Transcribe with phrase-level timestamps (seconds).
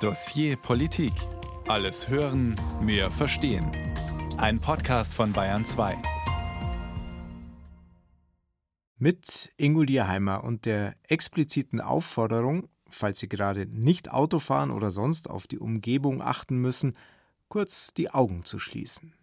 [0.00, 1.14] Dossier Politik.
[1.68, 3.72] Alles hören, mehr verstehen.
[4.36, 5.96] Ein Podcast von Bayern 2.
[8.98, 15.30] Mit Ingo Dierheimer und der expliziten Aufforderung, falls Sie gerade nicht Auto fahren oder sonst
[15.30, 16.94] auf die Umgebung achten müssen,
[17.48, 19.14] kurz die Augen zu schließen.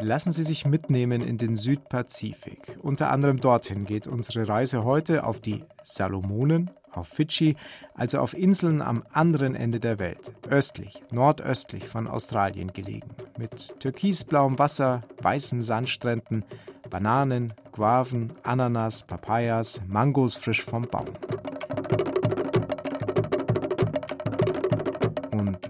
[0.00, 2.78] Lassen Sie sich mitnehmen in den Südpazifik.
[2.82, 7.56] Unter anderem dorthin geht unsere Reise heute auf die Salomonen, auf Fidschi,
[7.94, 14.58] also auf Inseln am anderen Ende der Welt, östlich, nordöstlich von Australien gelegen, mit türkisblauem
[14.58, 16.44] Wasser, weißen Sandstränden,
[16.88, 21.08] Bananen, Guaven, Ananas, Papayas, Mangos frisch vom Baum.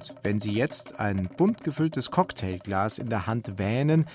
[0.01, 4.07] Und wenn Sie jetzt ein bunt gefülltes Cocktailglas in der Hand wähnen,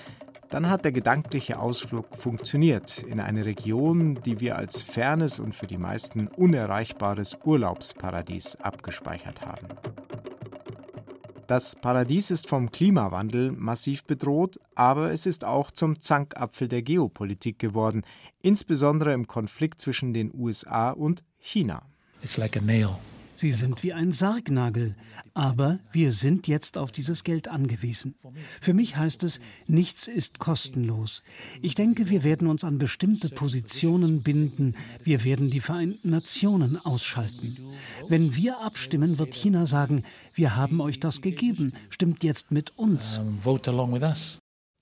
[0.50, 5.68] dann hat der gedankliche Ausflug funktioniert in eine Region, die wir als fernes und für
[5.68, 9.68] die meisten unerreichbares Urlaubsparadies abgespeichert haben.
[11.46, 17.60] Das Paradies ist vom Klimawandel massiv bedroht, aber es ist auch zum Zankapfel der Geopolitik
[17.60, 18.02] geworden,
[18.42, 21.82] insbesondere im Konflikt zwischen den USA und China.
[22.22, 22.96] It's like a nail.
[23.36, 24.96] Sie sind wie ein Sargnagel,
[25.34, 28.14] aber wir sind jetzt auf dieses Geld angewiesen.
[28.62, 31.22] Für mich heißt es, nichts ist kostenlos.
[31.60, 37.58] Ich denke, wir werden uns an bestimmte Positionen binden, wir werden die Vereinten Nationen ausschalten.
[38.08, 40.02] Wenn wir abstimmen, wird China sagen,
[40.34, 43.20] wir haben euch das gegeben, stimmt jetzt mit uns.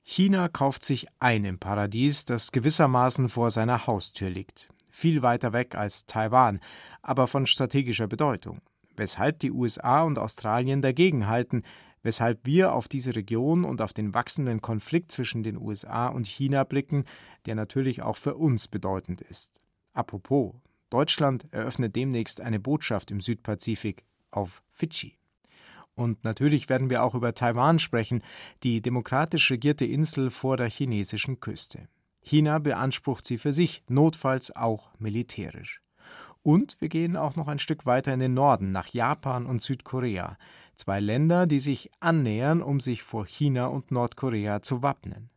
[0.06, 5.74] China kauft sich ein im Paradies, das gewissermaßen vor seiner Haustür liegt viel weiter weg
[5.74, 6.60] als Taiwan,
[7.02, 8.60] aber von strategischer Bedeutung,
[8.96, 11.64] weshalb die USA und Australien dagegenhalten,
[12.04, 16.62] weshalb wir auf diese Region und auf den wachsenden Konflikt zwischen den USA und China
[16.62, 17.04] blicken,
[17.46, 19.60] der natürlich auch für uns bedeutend ist.
[19.94, 20.54] Apropos,
[20.90, 25.18] Deutschland eröffnet demnächst eine Botschaft im Südpazifik auf Fidschi.
[25.96, 28.22] Und natürlich werden wir auch über Taiwan sprechen,
[28.62, 31.88] die demokratisch regierte Insel vor der chinesischen Küste.
[32.24, 35.80] China beansprucht sie für sich, notfalls auch militärisch.
[36.42, 40.36] Und wir gehen auch noch ein Stück weiter in den Norden, nach Japan und Südkorea,
[40.76, 45.30] zwei Länder, die sich annähern, um sich vor China und Nordkorea zu wappnen.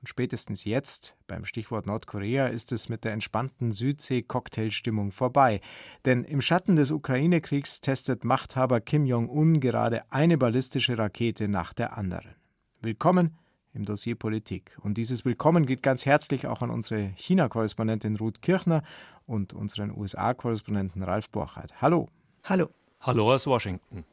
[0.00, 5.60] Und spätestens jetzt, beim Stichwort Nordkorea, ist es mit der entspannten Südsee-Cocktailstimmung vorbei.
[6.04, 11.98] Denn im Schatten des Ukraine-Kriegs testet Machthaber Kim Jong-un gerade eine ballistische Rakete nach der
[11.98, 12.36] anderen.
[12.80, 13.36] Willkommen
[13.74, 14.76] im Dossier Politik.
[14.82, 18.82] Und dieses Willkommen geht ganz herzlich auch an unsere China-Korrespondentin Ruth Kirchner
[19.26, 21.80] und unseren USA-Korrespondenten Ralf Borchardt.
[21.80, 22.08] Hallo.
[22.44, 22.68] Hallo.
[23.00, 24.04] Hallo aus Washington.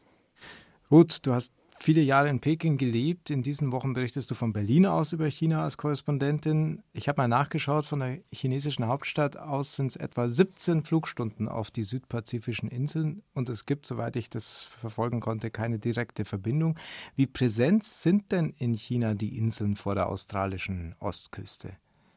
[0.91, 3.30] Ruth, du hast viele Jahre in Peking gelebt.
[3.30, 6.84] In diesen Wochen berichtest du von Berlin aus über China als Korrespondentin.
[6.94, 11.72] Ich habe mal nachgeschaut, von der chinesischen Hauptstadt aus sind es etwa 17 Flugstunden auf
[11.72, 16.78] die südpazifischen Inseln und es gibt, soweit ich das verfolgen konnte, keine direkte Verbindung.
[17.16, 21.74] Wie präsent sind denn in China die Inseln vor der australischen Ostküste?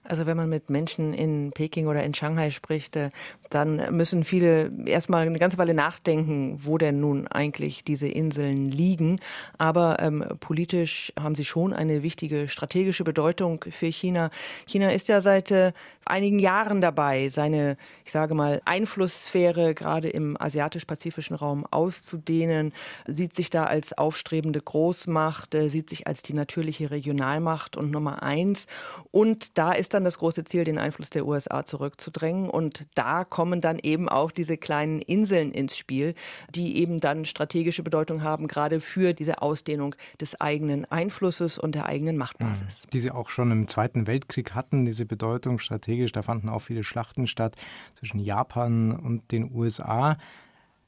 [0.09, 3.11] Also wenn man mit Menschen in Peking oder in Shanghai spricht, äh,
[3.51, 9.21] dann müssen viele erstmal eine ganze Weile nachdenken, wo denn nun eigentlich diese Inseln liegen.
[9.59, 14.31] Aber ähm, politisch haben sie schon eine wichtige strategische Bedeutung für China.
[14.67, 15.73] China ist ja seit äh,
[16.05, 22.73] einigen Jahren dabei, seine, ich sage mal, Einflusssphäre gerade im asiatisch-pazifischen Raum auszudehnen,
[23.07, 28.23] sieht sich da als aufstrebende Großmacht, äh, sieht sich als die natürliche Regionalmacht und Nummer
[28.23, 28.67] eins.
[29.11, 32.49] Und da ist dann das große Ziel, den Einfluss der USA zurückzudrängen.
[32.49, 36.15] Und da kommen dann eben auch diese kleinen Inseln ins Spiel,
[36.55, 41.87] die eben dann strategische Bedeutung haben, gerade für diese Ausdehnung des eigenen Einflusses und der
[41.87, 42.87] eigenen Machtbasis.
[42.93, 46.13] Die sie auch schon im Zweiten Weltkrieg hatten, diese Bedeutung strategisch strategisch.
[46.13, 47.57] Da fanden auch viele Schlachten statt
[47.99, 50.17] zwischen Japan und den USA.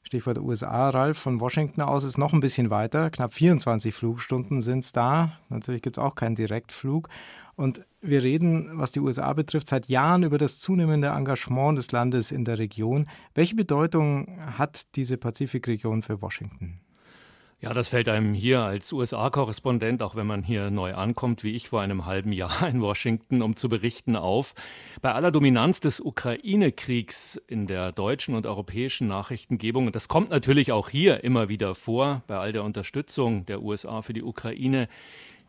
[0.03, 3.09] Stichwort USA, Ralf, von Washington aus ist noch ein bisschen weiter.
[3.11, 5.37] Knapp 24 Flugstunden sind es da.
[5.49, 7.07] Natürlich gibt es auch keinen Direktflug.
[7.61, 12.31] Und wir reden, was die USA betrifft, seit Jahren über das zunehmende Engagement des Landes
[12.31, 13.07] in der Region.
[13.35, 16.79] Welche Bedeutung hat diese Pazifikregion für Washington?
[17.59, 21.69] Ja, das fällt einem hier als USA-Korrespondent, auch wenn man hier neu ankommt, wie ich
[21.69, 24.55] vor einem halben Jahr in Washington, um zu berichten, auf.
[25.03, 30.71] Bei aller Dominanz des Ukraine-Kriegs in der deutschen und europäischen Nachrichtengebung, und das kommt natürlich
[30.71, 34.87] auch hier immer wieder vor, bei all der Unterstützung der USA für die Ukraine,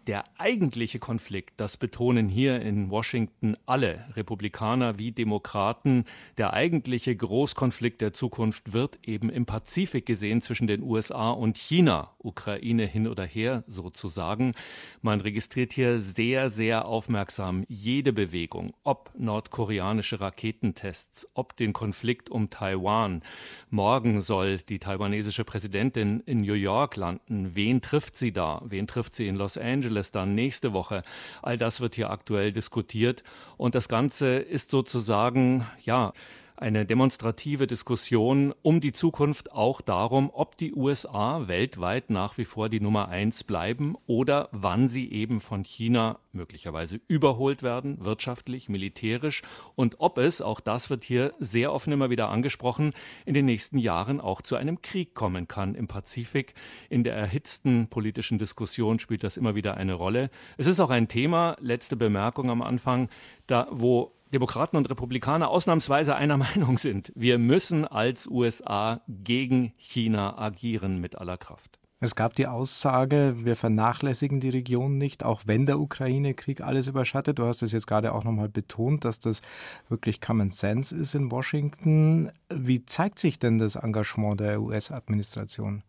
[0.09, 6.07] Der eigentliche Konflikt, das betonen hier in Washington alle, Republikaner wie Demokraten,
[6.39, 12.11] der eigentliche Großkonflikt der Zukunft wird eben im Pazifik gesehen zwischen den USA und China,
[12.19, 14.55] Ukraine hin oder her sozusagen.
[15.03, 22.51] Man registriert hier sehr, sehr aufmerksam jede Bewegung, ob nordkoreanische Raketentests, ob den Konflikt um
[22.51, 23.23] Taiwan.
[23.71, 27.55] Morgen soll die taiwanesische Präsidentin in New York landen.
[27.55, 28.63] Wen trifft sie da?
[28.65, 29.92] Wen trifft sie in Los Angeles?
[29.93, 31.03] Angeles dann nächste Woche.
[31.43, 33.23] All das wird hier aktuell diskutiert
[33.59, 36.15] und das Ganze ist sozusagen, ja,
[36.62, 42.69] eine demonstrative Diskussion um die Zukunft auch darum, ob die USA weltweit nach wie vor
[42.69, 49.43] die Nummer eins bleiben oder wann sie eben von China möglicherweise überholt werden, wirtschaftlich, militärisch
[49.75, 52.93] und ob es, auch das wird hier sehr offen immer wieder angesprochen,
[53.26, 56.55] in den nächsten Jahren auch zu einem Krieg kommen kann im Pazifik.
[56.88, 60.31] In der erhitzten politischen Diskussion spielt das immer wieder eine Rolle.
[60.56, 63.08] Es ist auch ein Thema, letzte Bemerkung am Anfang,
[63.49, 67.12] da wo Demokraten und Republikaner ausnahmsweise einer Meinung sind.
[67.14, 71.79] Wir müssen als USA gegen China agieren mit aller Kraft.
[72.05, 77.38] Es gab die Aussage, wir vernachlässigen die Region nicht, auch wenn der Ukraine-Krieg alles überschattet.
[77.38, 79.40] Du hast es jetzt gerade auch nochmal betont, dass das
[79.88, 82.32] wirklich Common Sense ist in Washington.
[82.52, 85.84] Wie zeigt sich denn das Engagement der US-Administration?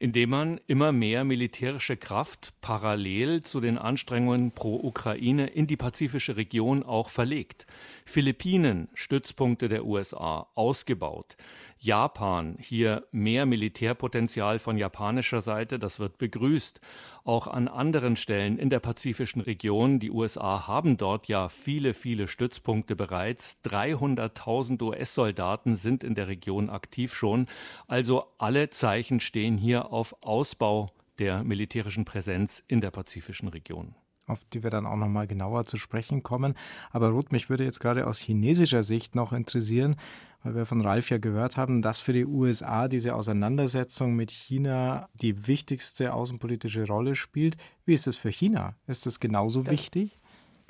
[0.00, 6.36] Indem man immer mehr militärische Kraft parallel zu den Anstrengungen pro Ukraine in die pazifische
[6.36, 7.66] Region auch verlegt.
[8.06, 11.36] Philippinen, Stützpunkte der USA, ausgebaut.
[11.82, 16.80] Japan, hier mehr Militärpotenzial von japanischer Seite, das wird begrüßt.
[17.24, 22.28] Auch an anderen Stellen in der pazifischen Region, die USA haben dort ja viele, viele
[22.28, 23.58] Stützpunkte bereits.
[23.64, 27.46] 300.000 US-Soldaten sind in der Region aktiv schon.
[27.86, 30.88] Also alle Zeichen stehen hier auf Ausbau
[31.18, 33.94] der militärischen Präsenz in der pazifischen Region
[34.30, 36.54] auf die wir dann auch noch mal genauer zu sprechen kommen.
[36.90, 39.96] Aber Ruth, mich würde jetzt gerade aus chinesischer Sicht noch interessieren,
[40.42, 45.08] weil wir von Ralf ja gehört haben, dass für die USA diese Auseinandersetzung mit China
[45.14, 47.56] die wichtigste außenpolitische Rolle spielt.
[47.84, 48.76] Wie ist das für China?
[48.86, 50.19] Ist das genauso das, wichtig?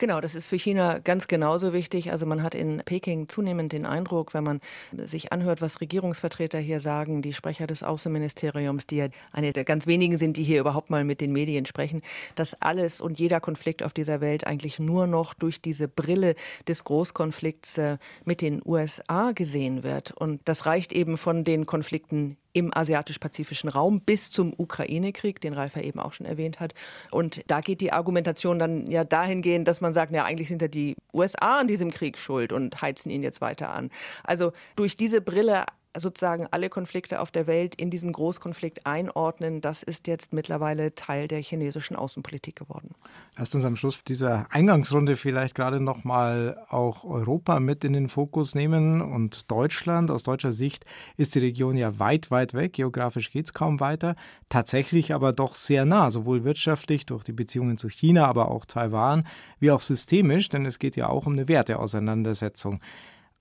[0.00, 2.10] Genau, das ist für China ganz genauso wichtig.
[2.10, 4.60] Also man hat in Peking zunehmend den Eindruck, wenn man
[4.92, 9.86] sich anhört, was Regierungsvertreter hier sagen, die Sprecher des Außenministeriums, die ja eine der ganz
[9.86, 12.00] wenigen sind, die hier überhaupt mal mit den Medien sprechen,
[12.34, 16.34] dass alles und jeder Konflikt auf dieser Welt eigentlich nur noch durch diese Brille
[16.66, 20.12] des Großkonflikts äh, mit den USA gesehen wird.
[20.12, 25.76] Und das reicht eben von den Konflikten im asiatisch-pazifischen Raum bis zum Ukraine-Krieg, den Ralf
[25.76, 26.74] ja eben auch schon erwähnt hat.
[27.10, 30.68] Und da geht die Argumentation dann ja dahingehend, dass man sagt, ja, eigentlich sind ja
[30.68, 33.90] die USA an diesem Krieg schuld und heizen ihn jetzt weiter an.
[34.24, 35.64] Also durch diese Brille
[35.96, 41.26] sozusagen alle Konflikte auf der Welt in diesen Großkonflikt einordnen, das ist jetzt mittlerweile Teil
[41.26, 42.94] der chinesischen Außenpolitik geworden.
[43.36, 48.08] Lasst uns am Schluss dieser Eingangsrunde vielleicht gerade noch mal auch Europa mit in den
[48.08, 50.10] Fokus nehmen und Deutschland.
[50.10, 50.84] Aus deutscher Sicht
[51.16, 52.74] ist die Region ja weit, weit weg.
[52.74, 54.14] Geografisch geht es kaum weiter.
[54.48, 59.26] Tatsächlich aber doch sehr nah, sowohl wirtschaftlich durch die Beziehungen zu China, aber auch Taiwan,
[59.58, 62.80] wie auch systemisch, denn es geht ja auch um eine Werteauseinandersetzung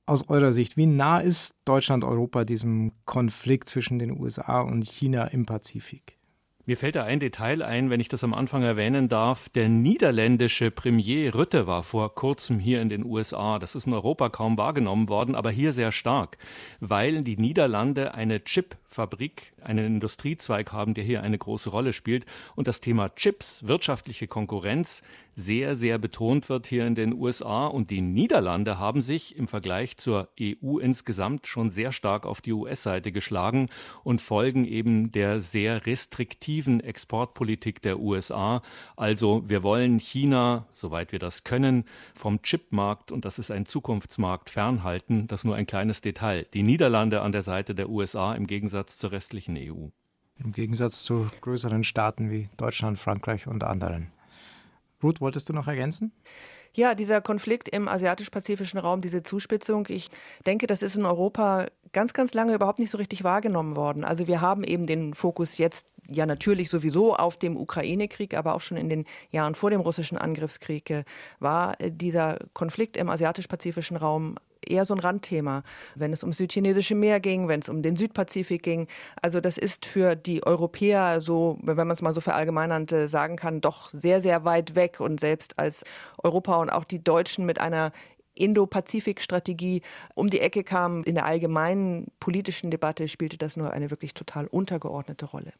[0.09, 5.25] aus eurer Sicht, wie nah ist Deutschland, Europa diesem Konflikt zwischen den USA und China
[5.25, 6.17] im Pazifik?
[6.65, 9.49] Mir fällt da ein Detail ein, wenn ich das am Anfang erwähnen darf.
[9.49, 13.57] Der niederländische Premier Rütte war vor kurzem hier in den USA.
[13.57, 16.37] Das ist in Europa kaum wahrgenommen worden, aber hier sehr stark,
[16.79, 22.25] weil die Niederlande eine Chipfabrik, einen Industriezweig haben, der hier eine große Rolle spielt
[22.55, 25.01] und das Thema Chips, wirtschaftliche Konkurrenz,
[25.39, 27.67] sehr, sehr betont wird hier in den USA.
[27.67, 32.51] Und die Niederlande haben sich im Vergleich zur EU insgesamt schon sehr stark auf die
[32.51, 33.69] US-Seite geschlagen
[34.03, 38.61] und folgen eben der sehr restriktiven Exportpolitik der USA.
[38.97, 44.49] Also wir wollen China, soweit wir das können, vom Chipmarkt, und das ist ein Zukunftsmarkt,
[44.49, 45.27] fernhalten.
[45.27, 46.47] Das nur ein kleines Detail.
[46.53, 49.87] Die Niederlande an der Seite der USA im Gegensatz zur restlichen EU.
[50.43, 54.11] Im Gegensatz zu größeren Staaten wie Deutschland, Frankreich und anderen.
[55.03, 56.11] Ruth, wolltest du noch ergänzen?
[56.75, 60.09] Ja, dieser Konflikt im asiatisch-pazifischen Raum, diese Zuspitzung, ich
[60.45, 64.03] denke, das ist in Europa ganz, ganz lange überhaupt nicht so richtig wahrgenommen worden.
[64.03, 68.61] Also wir haben eben den Fokus jetzt ja natürlich sowieso auf dem Ukraine-Krieg, aber auch
[68.61, 71.03] schon in den Jahren vor dem russischen Angriffskrieg äh,
[71.39, 74.35] war äh, dieser Konflikt im asiatisch-pazifischen Raum
[74.69, 75.63] eher so ein Randthema,
[75.95, 78.87] wenn es ums südchinesische Meer ging, wenn es um den Südpazifik ging.
[79.21, 83.35] Also das ist für die Europäer so, wenn man es mal so verallgemeinernd äh, sagen
[83.35, 84.99] kann, doch sehr, sehr weit weg.
[84.99, 85.83] Und selbst als
[86.23, 87.91] Europa und auch die Deutschen mit einer
[88.35, 89.81] Indo-Pazifik-Strategie
[90.15, 94.47] um die Ecke kamen, in der allgemeinen politischen Debatte spielte das nur eine wirklich total
[94.47, 95.51] untergeordnete Rolle.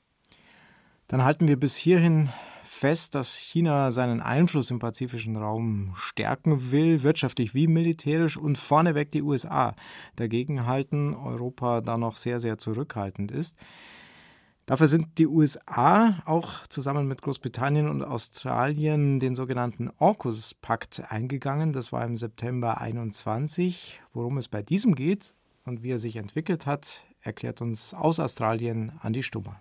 [1.10, 2.30] Dann halten wir bis hierhin
[2.62, 9.12] fest, dass China seinen Einfluss im pazifischen Raum stärken will, wirtschaftlich wie militärisch, und vorneweg
[9.12, 9.76] die USA
[10.18, 13.58] dagegen halten, Europa da noch sehr, sehr zurückhaltend ist.
[14.68, 21.74] Dafür sind die USA auch zusammen mit Großbritannien und Australien den sogenannten AUKUS-Pakt eingegangen.
[21.74, 24.00] Das war im September 21.
[24.14, 25.34] Worum es bei diesem geht
[25.66, 29.60] und wie er sich entwickelt hat, erklärt uns aus Australien Andi Stummer.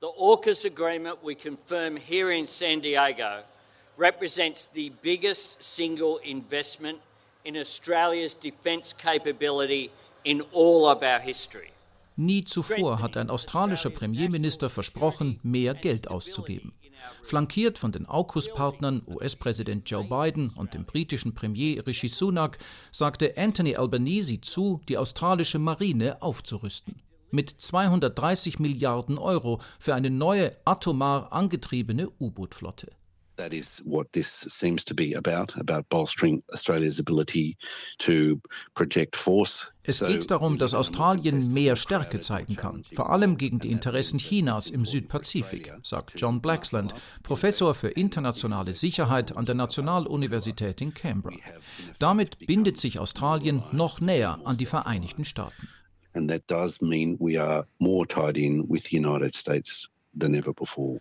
[0.00, 3.42] The AUKUS agreement we confirm here in San Diego
[3.96, 6.98] represents the biggest single investment
[7.44, 9.90] in Australia's defence capability
[10.22, 11.72] in all of our history.
[12.16, 16.72] Nie zuvor hat ein australischer Premierminister versprochen, mehr Geld auszugeben.
[17.24, 22.58] Flankiert von den AUKUS-Partnern US-Präsident Joe Biden und dem britischen Premier Rishi Sunak
[22.92, 30.56] sagte Anthony Albanese zu, die australische Marine aufzurüsten mit 230 Milliarden Euro für eine neue
[30.64, 32.88] atomar angetriebene U-Boot-Flotte.
[33.38, 37.56] That is what this seems to be about, about bolstering Australia's ability
[37.98, 38.40] to
[38.74, 39.70] project force.
[39.84, 44.68] Es geht darum, dass Australien mehr Stärke zeigen kann, vor allem gegen die Interessen Chinas
[44.68, 46.92] im Südpazifik, sagt John Blaxland,
[47.22, 51.36] Professor für internationale Sicherheit an der Nationaluniversität in Canberra.
[52.00, 55.68] Damit bindet sich Australien noch näher an die Vereinigten Staaten.
[56.14, 59.88] And that does mean we are more tied in with the United States
[60.18, 61.00] than ever before.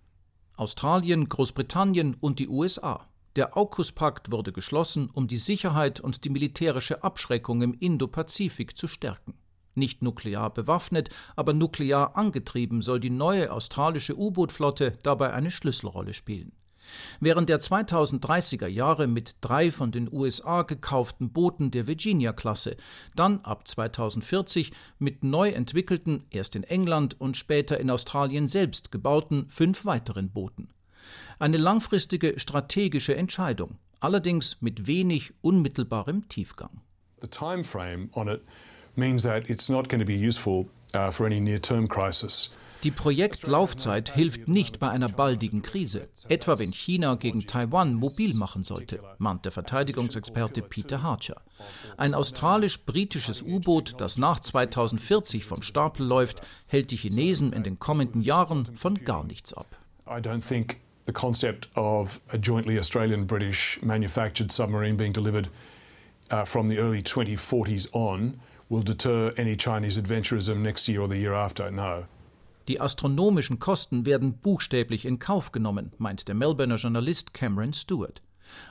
[0.58, 3.08] Australien, Großbritannien und die USA.
[3.36, 9.36] Der AUKUS-Pakt wurde geschlossen, um die Sicherheit und die militärische Abschreckung im Indopazifik zu stärken.
[9.76, 16.52] Nicht nuklear bewaffnet, aber nuklear angetrieben soll die neue australische U-Boot-Flotte dabei eine Schlüsselrolle spielen.
[17.20, 22.77] Während der 2030er Jahre mit drei von den USA gekauften Booten der Virginia-Klasse,
[23.15, 29.46] dann ab 2040 mit neu entwickelten, erst in England und später in Australien selbst gebauten
[29.50, 30.70] fünf weiteren Booten.
[31.39, 36.82] Eine langfristige strategische Entscheidung, allerdings mit wenig unmittelbarem Tiefgang.
[37.22, 38.41] The time frame on it
[38.96, 42.51] means that it's not going to be useful uh, for any near-term crisis.
[42.84, 48.64] Die Projektlaufzeit hilft nicht bei einer baldigen Krise, etwa wenn China gegen Taiwan mobil machen
[48.64, 51.42] sollte, mahnt der Verteidigungsexperte Peter Harcher.
[51.98, 58.22] Ein australisch-britisches U-Boot, das nach 2040 vom Stapel läuft, hält die Chinesen in den kommenden
[58.22, 59.68] Jahren von gar nichts ab.
[60.06, 65.50] I don't think the concept of a jointly Australian-British manufactured submarine being delivered
[66.32, 71.18] uh, from the early 2040s on will deter any Chinese adventurism next year or the
[71.18, 71.72] year after.
[71.72, 72.06] No.
[72.68, 78.22] Die astronomischen Kosten werden buchstäblich in Kauf genommen, meint der Melbourner Journalist Cameron Stewart.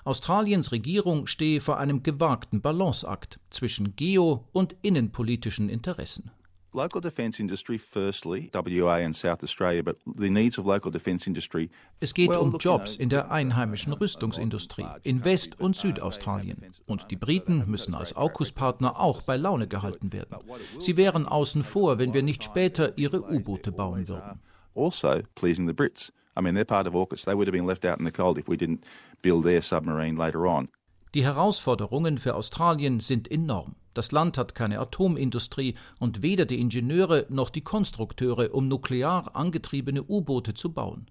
[0.05, 6.31] Australiens Regierung stehe vor einem gewagten Balanceakt zwischen geo- und innenpolitischen Interessen
[6.77, 11.71] local defence industry firstly, WA and South Australia, but the needs of local defence industry.
[12.01, 16.59] Es geht um Jobs in der einheimischen Rüstungsindustrie in West- und Südaustralien.
[16.87, 20.37] Und die Briten müssen als AUKUS-Partner auch bei Laune gehalten werden.
[20.79, 24.41] Sie wären außen vor, wenn wir nicht später ihre U-Boote bauen würden.
[24.75, 26.13] Also pleasing the Brits.
[26.39, 27.25] I mean, they're part of AUKUS.
[27.25, 28.81] They would have been left out in the cold if we didn't
[29.23, 30.69] build their submarine later on.
[31.15, 33.77] Die Herausforderungen für Australien sind enorm.
[33.97, 40.05] Das Land hat keine Atomindustrie und weder die Ingenieure noch die Konstrukteure, um nuklear angetriebene
[40.07, 41.07] U-Boote zu bauen.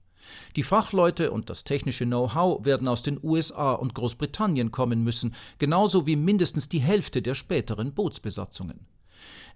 [0.55, 6.05] Die Fachleute und das technische Know-how werden aus den USA und Großbritannien kommen müssen, genauso
[6.05, 8.85] wie mindestens die Hälfte der späteren Bootsbesatzungen.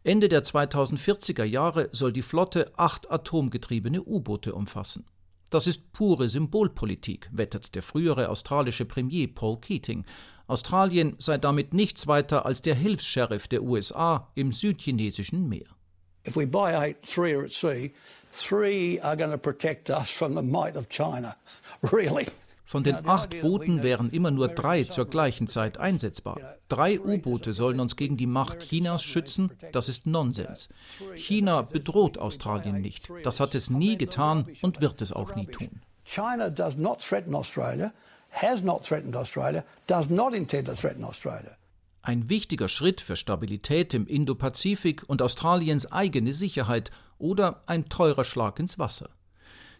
[0.04, 5.06] Ende der 2040er Jahre soll die Flotte acht atomgetriebene U-Boote umfassen.
[5.52, 10.04] Das ist pure Symbolpolitik, wettert der frühere australische Premier Paul Keating,
[10.50, 15.68] Australien sei damit nichts weiter als der Hilfs-Sheriff der USA im südchinesischen Meer.
[16.28, 17.90] If we buy eight, three are at sea,
[18.34, 21.36] three are going to protect us from the might of China.
[21.94, 22.26] Really.
[22.66, 26.40] Von den acht Booten wären immer nur drei zur gleichen Zeit einsetzbar.
[26.68, 29.52] Drei U-Boote sollen uns gegen die Macht Chinas schützen?
[29.72, 30.70] Das ist Nonsens.
[31.16, 33.10] China bedroht Australien nicht.
[33.24, 35.82] Das hat es nie getan und wird es auch nie tun.
[36.04, 37.92] China does not threaten Australia
[38.30, 41.58] has not threatened Australia, does not intend to threaten Australia.
[42.02, 48.60] Ein wichtiger Schritt für Stabilität im Indopazifik und Australiens eigene Sicherheit oder ein teurer Schlag
[48.60, 49.10] ins Wasser.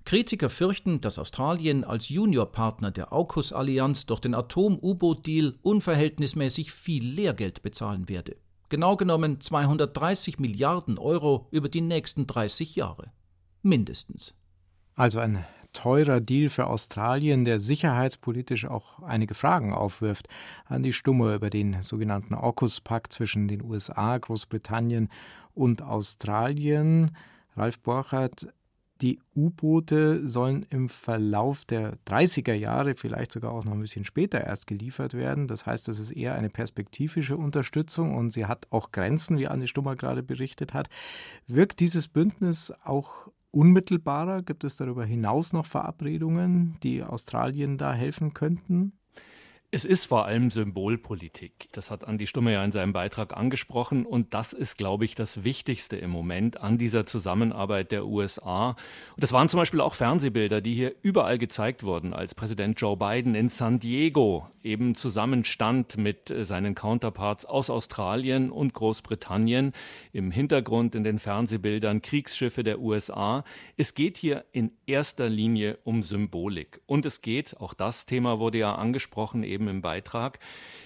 [0.06, 8.10] Kritiker fürchten, dass Australien als Juniorpartner der AUKUS-Allianz durch den Atom-U-Boot-Deal unverhältnismäßig viel Lehrgeld bezahlen
[8.10, 8.38] werde.
[8.70, 13.12] Genau genommen 230 Milliarden Euro über die nächsten 30 Jahre.
[13.62, 14.36] Mindestens.
[14.96, 20.28] Also ein teurer Deal für Australien, der sicherheitspolitisch auch einige Fragen aufwirft.
[20.66, 25.10] An die Stumme über den sogenannten AUKUS-Pakt zwischen den USA, Großbritannien
[25.54, 27.16] und Australien.
[27.56, 28.48] Ralf Borchardt,
[29.02, 34.44] Die U-Boote sollen im Verlauf der 30er Jahre, vielleicht sogar auch noch ein bisschen später
[34.44, 35.48] erst geliefert werden.
[35.48, 39.70] Das heißt, das ist eher eine perspektivische Unterstützung und sie hat auch Grenzen, wie Anne
[39.70, 40.90] Stummer gerade berichtet hat.
[41.48, 44.44] Wirkt dieses Bündnis auch unmittelbarer?
[44.44, 48.99] Gibt es darüber hinaus noch Verabredungen, die Australien da helfen könnten?
[49.72, 51.70] Es ist vor allem Symbolpolitik.
[51.74, 54.04] Das hat Andi Stumme ja in seinem Beitrag angesprochen.
[54.04, 58.70] Und das ist, glaube ich, das Wichtigste im Moment an dieser Zusammenarbeit der USA.
[58.70, 58.78] Und
[59.18, 63.36] das waren zum Beispiel auch Fernsehbilder, die hier überall gezeigt wurden, als Präsident Joe Biden
[63.36, 69.74] in San Diego eben zusammenstand mit äh, seinen Counterparts aus Australien und Großbritannien.
[70.12, 73.44] Im Hintergrund in den Fernsehbildern Kriegsschiffe der USA.
[73.78, 76.82] Es geht hier in erster Linie um Symbolik.
[76.86, 80.40] Und es geht, auch das Thema wurde ja angesprochen, eben eben im Beitrag,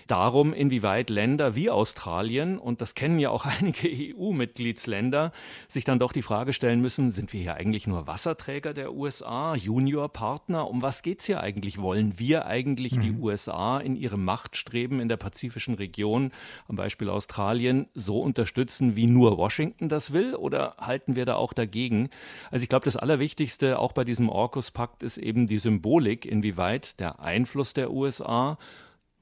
[0.07, 5.31] darum, inwieweit Länder wie Australien, und das kennen ja auch einige EU-Mitgliedsländer,
[5.67, 9.55] sich dann doch die Frage stellen müssen, sind wir hier eigentlich nur Wasserträger der USA,
[9.55, 10.67] Juniorpartner?
[10.67, 11.79] Um was geht es hier eigentlich?
[11.79, 13.01] Wollen wir eigentlich mhm.
[13.01, 16.31] die USA in ihrem Machtstreben in der pazifischen Region,
[16.67, 20.35] am Beispiel Australien, so unterstützen, wie nur Washington das will?
[20.35, 22.09] Oder halten wir da auch dagegen?
[22.51, 27.19] Also ich glaube, das Allerwichtigste auch bei diesem AUKUS-Pakt ist eben die Symbolik, inwieweit der
[27.19, 28.57] Einfluss der USA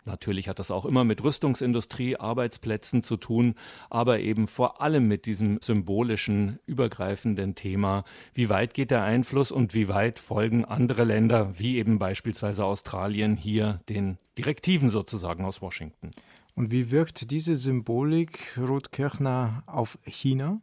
[0.03, 3.53] Natürlich hat das auch immer mit Rüstungsindustrie, Arbeitsplätzen zu tun,
[3.89, 8.03] aber eben vor allem mit diesem symbolischen, übergreifenden Thema,
[8.33, 13.35] wie weit geht der Einfluss und wie weit folgen andere Länder, wie eben beispielsweise Australien,
[13.35, 16.09] hier den Direktiven sozusagen aus Washington.
[16.55, 20.61] Und wie wirkt diese Symbolik, Ruth Kirchner, auf China?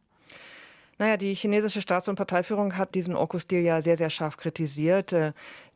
[0.98, 5.12] Naja, die chinesische Staats- und Parteiführung hat diesen AUKUS-Deal ja sehr, sehr scharf kritisiert.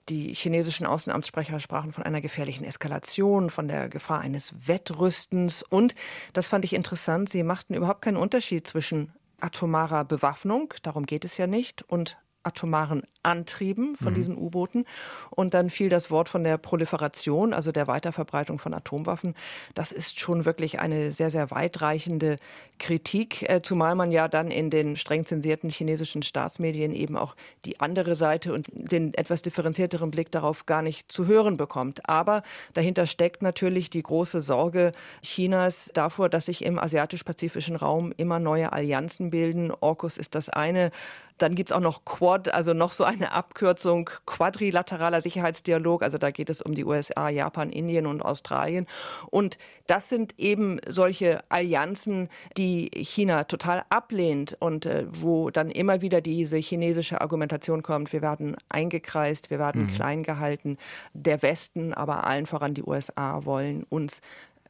[0.09, 5.63] Die chinesischen Außenamtssprecher sprachen von einer gefährlichen Eskalation, von der Gefahr eines Wettrüstens.
[5.63, 5.95] Und,
[6.33, 11.37] das fand ich interessant, sie machten überhaupt keinen Unterschied zwischen atomarer Bewaffnung, darum geht es
[11.37, 14.17] ja nicht, und atomaren Antrieben von mhm.
[14.17, 14.85] diesen U-Booten.
[15.31, 19.35] Und dann fiel das Wort von der Proliferation, also der Weiterverbreitung von Atomwaffen.
[19.75, 22.37] Das ist schon wirklich eine sehr, sehr weitreichende
[22.79, 27.79] Kritik, äh, zumal man ja dann in den streng zensierten chinesischen Staatsmedien eben auch die
[27.79, 32.09] andere Seite und den etwas differenzierteren Blick darauf gar nicht zu hören bekommt.
[32.09, 32.43] Aber
[32.75, 38.73] dahinter steckt natürlich die große Sorge Chinas davor, dass sich im asiatisch-pazifischen Raum immer neue
[38.73, 39.71] Allianzen bilden.
[39.71, 40.91] AUKUS ist das eine.
[41.39, 46.03] Dann gibt es auch noch Quad, also noch so eine Abkürzung, quadrilateraler Sicherheitsdialog.
[46.03, 48.87] Also da geht es um die USA, Japan, Indien und Australien.
[49.31, 56.01] Und das sind eben solche Allianzen, die China total ablehnt und äh, wo dann immer
[56.03, 59.95] wieder diese chinesische Argumentation kommt, wir werden eingekreist, wir werden mhm.
[59.95, 60.79] klein gehalten.
[61.15, 64.21] Der Westen, aber allen voran die USA, wollen uns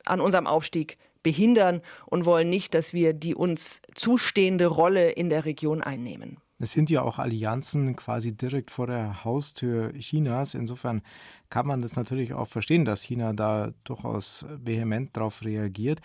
[0.04, 5.44] an unserem Aufstieg behindern und wollen nicht, dass wir die uns zustehende Rolle in der
[5.44, 6.38] Region einnehmen.
[6.62, 10.54] Es sind ja auch Allianzen quasi direkt vor der Haustür Chinas.
[10.54, 11.02] Insofern
[11.50, 15.98] kann man das natürlich auch verstehen, dass China da durchaus vehement darauf reagiert.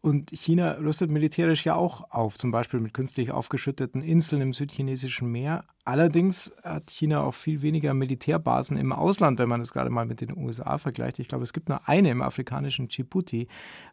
[0.00, 5.30] Und China rüstet militärisch ja auch auf, zum Beispiel mit künstlich aufgeschütteten Inseln im südchinesischen
[5.30, 5.66] Meer.
[5.84, 10.22] Allerdings hat China auch viel weniger Militärbasen im Ausland, wenn man es gerade mal mit
[10.22, 11.18] den USA vergleicht.
[11.18, 13.48] Ich glaube, es gibt nur eine im afrikanischen Djibouti.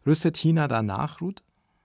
[0.06, 1.42] Rüstet China da nach, Ruth?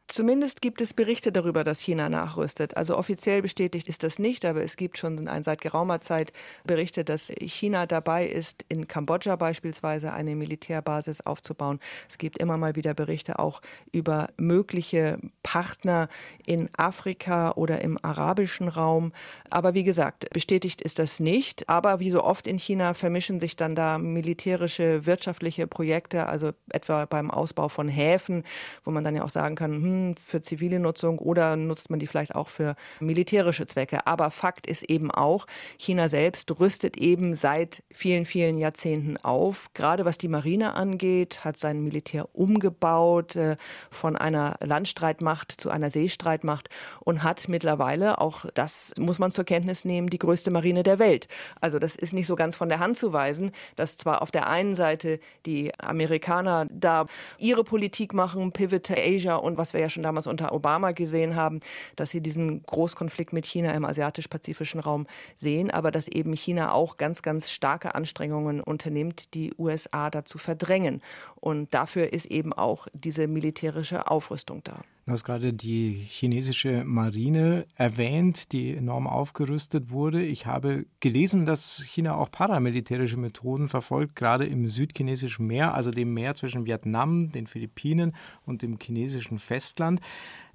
[0.10, 2.76] Zumindest gibt es Berichte darüber, dass China nachrüstet.
[2.76, 6.34] Also offiziell bestätigt ist das nicht, aber es gibt schon seit geraumer Zeit
[6.66, 11.80] Berichte, dass China dabei ist, in Kambodscha beispielsweise eine Militärbasis aufzubauen.
[12.10, 13.62] Es gibt immer mal wieder Berichte auch
[13.94, 16.10] über mögliche Partner
[16.46, 19.14] in Afrika oder im arabischen Raum.
[19.50, 21.70] Aber wie gesagt, bestätigt ist das nicht.
[21.70, 27.06] Aber wie so oft in China vermischen sich dann da militärische, wirtschaftliche Projekte, also etwa
[27.06, 28.44] beim Ausbau von Häfen,
[28.84, 29.93] wo man dann ja auch sagen kann, hm,
[30.24, 34.06] für zivile Nutzung oder nutzt man die vielleicht auch für militärische Zwecke.
[34.08, 35.46] Aber Fakt ist eben auch,
[35.78, 39.70] China selbst rüstet eben seit vielen, vielen Jahrzehnten auf.
[39.74, 43.56] Gerade was die Marine angeht, hat sein Militär umgebaut äh,
[43.92, 49.86] von einer Landstreitmacht zu einer Seestreitmacht und hat mittlerweile, auch das muss man zur Kenntnis
[49.86, 51.28] nehmen, die größte Marine der Welt.
[51.62, 54.48] Also das ist nicht so ganz von der Hand zu weisen, dass zwar auf der
[54.48, 57.06] einen Seite die Amerikaner da
[57.38, 61.36] ihre Politik machen, Pivot to Asia und was wir ja schon damals unter Obama gesehen
[61.36, 61.60] haben,
[61.96, 66.98] dass sie diesen Großkonflikt mit China im asiatisch-pazifischen Raum sehen, aber dass eben China auch
[66.98, 71.02] ganz, ganz starke Anstrengungen unternimmt, die USA dazu verdrängen.
[71.36, 74.82] Und dafür ist eben auch diese militärische Aufrüstung da.
[75.06, 80.24] Du hast gerade die chinesische Marine erwähnt, die enorm aufgerüstet wurde.
[80.24, 86.14] Ich habe gelesen, dass China auch paramilitärische Methoden verfolgt, gerade im südchinesischen Meer, also dem
[86.14, 90.00] Meer zwischen Vietnam, den Philippinen und dem chinesischen Festland.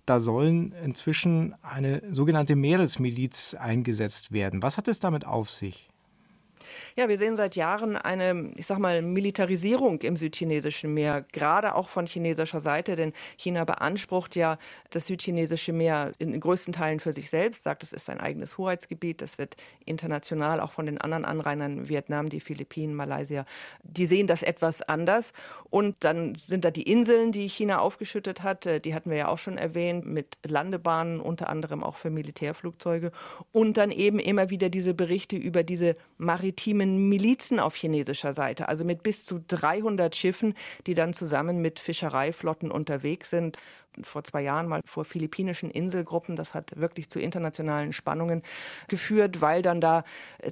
[0.07, 4.63] da sollen inzwischen eine sogenannte Meeresmiliz eingesetzt werden.
[4.63, 5.91] Was hat es damit auf sich?
[6.99, 11.89] Ja, wir sehen seit Jahren eine, ich sag mal, Militarisierung im südchinesischen Meer, gerade auch
[11.89, 14.59] von chinesischer Seite, denn China beansprucht ja
[14.91, 19.23] das südchinesische Meer in größten Teilen für sich selbst, sagt, es ist sein eigenes Hoheitsgebiet.
[19.23, 23.45] Das wird international auch von den anderen Anrainern, Vietnam, die Philippinen, Malaysia,
[23.85, 25.33] die sehen das etwas anders.
[25.71, 29.29] Und dann sind da die Inseln, die China aufgeschüttet hat, äh, die hatten wir ja
[29.29, 33.13] auch schon erwähnt, mit Landebahnen, unter anderem auch für Militärflugzeuge.
[33.53, 38.69] Und dann eben immer wieder diese Berichte über diese maritimen maritimen Milizen auf chinesischer Seite,
[38.69, 40.55] also mit bis zu 300 Schiffen,
[40.87, 43.59] die dann zusammen mit Fischereiflotten unterwegs sind
[44.03, 46.37] vor zwei Jahren mal vor philippinischen Inselgruppen.
[46.37, 48.43] Das hat wirklich zu internationalen Spannungen
[48.89, 50.05] geführt, weil dann da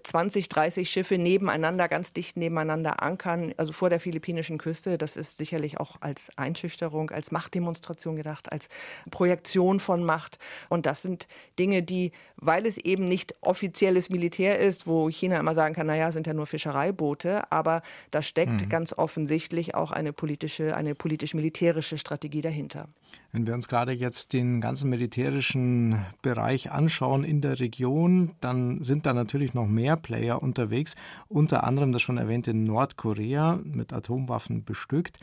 [0.03, 4.99] 20, 30 Schiffe nebeneinander, ganz dicht nebeneinander ankern, also vor der philippinischen Küste.
[4.99, 8.68] Das ist sicherlich auch als Einschüchterung, als Machtdemonstration gedacht, als
[9.11, 10.38] Projektion von Macht.
[10.68, 15.55] Und das sind Dinge, die, weil es eben nicht offizielles Militär ist, wo China immer
[15.55, 18.68] sagen kann, naja, sind ja nur Fischereiboote, aber da steckt mhm.
[18.68, 22.88] ganz offensichtlich auch eine politische, eine politisch-militärische Strategie dahinter.
[23.33, 29.07] Wenn wir uns gerade jetzt den ganzen militärischen Bereich anschauen in der Region, dann sind
[29.07, 30.95] da natürlich noch mehr Player unterwegs,
[31.29, 35.19] unter anderem das schon erwähnte Nordkorea mit Atomwaffen bestückt.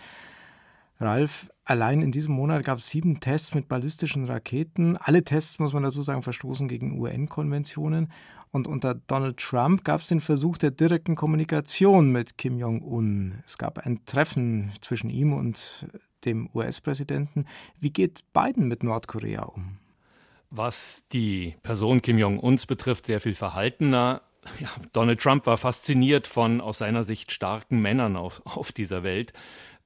[1.00, 4.98] Ralf, allein in diesem Monat gab es sieben Tests mit ballistischen Raketen.
[4.98, 8.12] Alle Tests, muss man dazu sagen, verstoßen gegen UN-Konventionen.
[8.52, 13.42] Und unter Donald Trump gab es den Versuch der direkten Kommunikation mit Kim Jong-un.
[13.48, 15.88] Es gab ein Treffen zwischen ihm und
[16.26, 17.46] dem US-Präsidenten.
[17.80, 19.78] Wie geht Biden mit Nordkorea um?
[20.50, 24.22] Was die Person Kim Jong-uns betrifft, sehr viel verhaltener.
[24.60, 29.34] Ja, Donald Trump war fasziniert von aus seiner Sicht starken Männern auf, auf dieser Welt.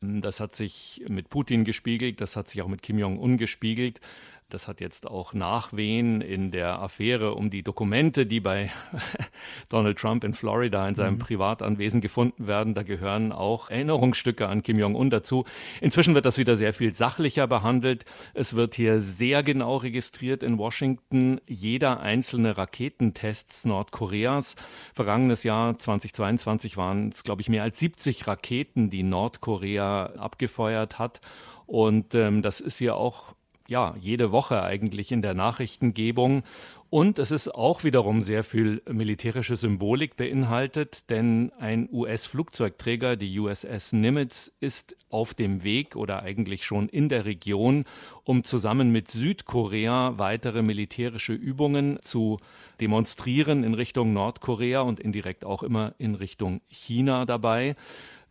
[0.01, 3.99] Das hat sich mit Putin gespiegelt, das hat sich auch mit Kim Jong-un gespiegelt.
[4.49, 8.71] Das hat jetzt auch Nachwehen in der Affäre um die Dokumente, die bei
[9.69, 11.19] Donald Trump in Florida in seinem mhm.
[11.19, 12.73] Privatanwesen gefunden werden.
[12.73, 15.43] Da gehören auch Erinnerungsstücke an Kim Jong-un dazu.
[15.81, 18.05] Inzwischen wird das wieder sehr viel sachlicher behandelt.
[18.33, 24.55] Es wird hier sehr genau registriert in Washington jeder einzelne Raketentest Nordkoreas.
[24.93, 31.19] Vergangenes Jahr 2022 waren es, glaube ich, mehr als 70 Raketen, die Nordkorea abgefeuert hat.
[31.65, 33.35] Und ähm, das ist ja auch
[33.67, 36.43] ja, jede Woche eigentlich in der Nachrichtengebung.
[36.89, 43.91] Und es ist auch wiederum sehr viel militärische Symbolik beinhaltet, denn ein US-Flugzeugträger, die USS
[43.91, 47.83] Nimitz, ist auf dem Weg oder eigentlich schon in der Region,
[48.23, 52.37] um zusammen mit Südkorea weitere militärische Übungen zu
[52.79, 57.75] demonstrieren in Richtung Nordkorea und indirekt auch immer in Richtung China dabei.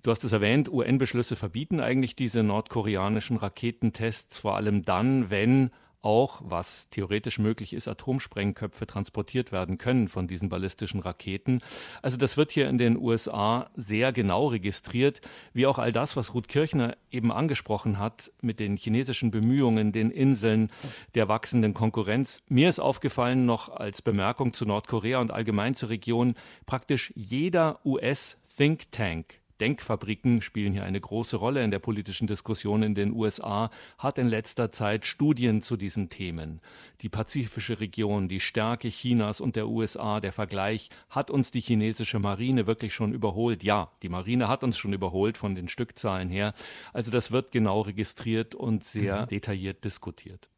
[0.07, 6.42] Du hast es erwähnt, UN-Beschlüsse verbieten eigentlich diese nordkoreanischen Raketentests, vor allem dann, wenn auch,
[6.45, 11.61] was theoretisch möglich ist, Atomsprengköpfe transportiert werden können von diesen ballistischen Raketen.
[12.03, 16.35] Also das wird hier in den USA sehr genau registriert, wie auch all das, was
[16.35, 20.71] Ruth Kirchner eben angesprochen hat mit den chinesischen Bemühungen, den Inseln,
[21.16, 22.45] der wachsenden Konkurrenz.
[22.49, 28.92] Mir ist aufgefallen noch als Bemerkung zu Nordkorea und allgemein zur Region, praktisch jeder US-Think
[28.92, 34.19] Tank Denkfabriken spielen hier eine große Rolle in der politischen Diskussion in den USA, hat
[34.19, 36.61] in letzter Zeit Studien zu diesen Themen.
[37.01, 42.19] Die pazifische Region, die Stärke Chinas und der USA, der Vergleich, hat uns die chinesische
[42.19, 43.62] Marine wirklich schon überholt?
[43.62, 46.55] Ja, die Marine hat uns schon überholt von den Stückzahlen her.
[46.92, 49.29] Also das wird genau registriert und sehr mhm.
[49.29, 50.49] detailliert diskutiert.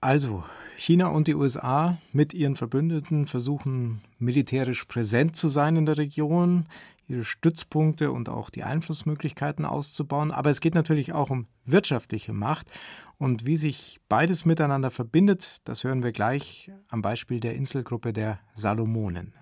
[0.00, 0.44] Also,
[0.76, 6.66] China und die USA mit ihren Verbündeten versuchen militärisch präsent zu sein in der Region
[7.06, 10.32] ihre Stützpunkte und auch die Einflussmöglichkeiten auszubauen.
[10.32, 12.70] Aber es geht natürlich auch um wirtschaftliche Macht.
[13.18, 18.40] Und wie sich beides miteinander verbindet, das hören wir gleich am Beispiel der Inselgruppe der
[18.54, 19.34] Salomonen.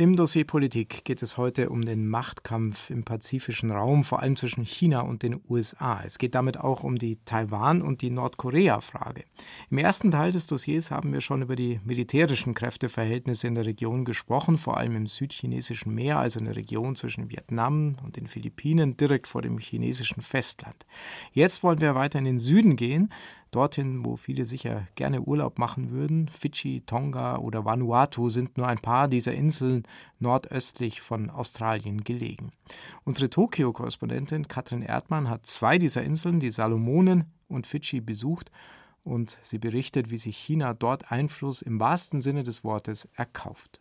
[0.00, 4.64] Im Dossier Politik geht es heute um den Machtkampf im pazifischen Raum, vor allem zwischen
[4.64, 6.00] China und den USA.
[6.06, 9.24] Es geht damit auch um die Taiwan- und die Nordkorea-Frage.
[9.70, 14.04] Im ersten Teil des Dossiers haben wir schon über die militärischen Kräfteverhältnisse in der Region
[14.04, 18.96] gesprochen, vor allem im südchinesischen Meer, also in der Region zwischen Vietnam und den Philippinen,
[18.96, 20.86] direkt vor dem chinesischen Festland.
[21.32, 23.12] Jetzt wollen wir weiter in den Süden gehen
[23.50, 26.28] dorthin, wo viele sicher gerne Urlaub machen würden.
[26.28, 29.84] Fidschi, Tonga oder Vanuatu sind nur ein paar dieser Inseln
[30.18, 32.52] nordöstlich von Australien gelegen.
[33.04, 38.50] Unsere Tokio-Korrespondentin Katrin Erdmann hat zwei dieser Inseln, die Salomonen und Fidschi, besucht
[39.04, 43.80] und sie berichtet, wie sich China dort Einfluss im wahrsten Sinne des Wortes erkauft.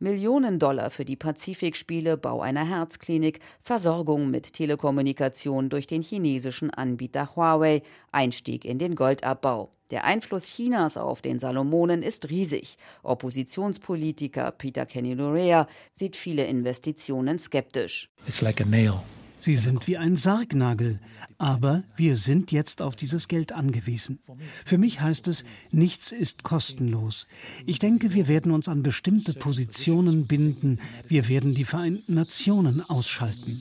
[0.00, 7.36] Millionen Dollar für die Pazifikspiele, Bau einer Herzklinik, Versorgung mit Telekommunikation durch den chinesischen Anbieter
[7.36, 9.70] Huawei, Einstieg in den Goldabbau.
[9.90, 12.76] Der Einfluss Chinas auf den Salomonen ist riesig.
[13.04, 18.10] Oppositionspolitiker Peter Kenny Lorea sieht viele Investitionen skeptisch.
[18.26, 19.00] It's like a nail.
[19.44, 21.00] Sie sind wie ein Sargnagel.
[21.36, 24.18] Aber wir sind jetzt auf dieses Geld angewiesen.
[24.64, 27.26] Für mich heißt es, nichts ist kostenlos.
[27.66, 30.80] Ich denke, wir werden uns an bestimmte Positionen binden.
[31.08, 33.60] Wir werden die Vereinten Nationen ausschalten.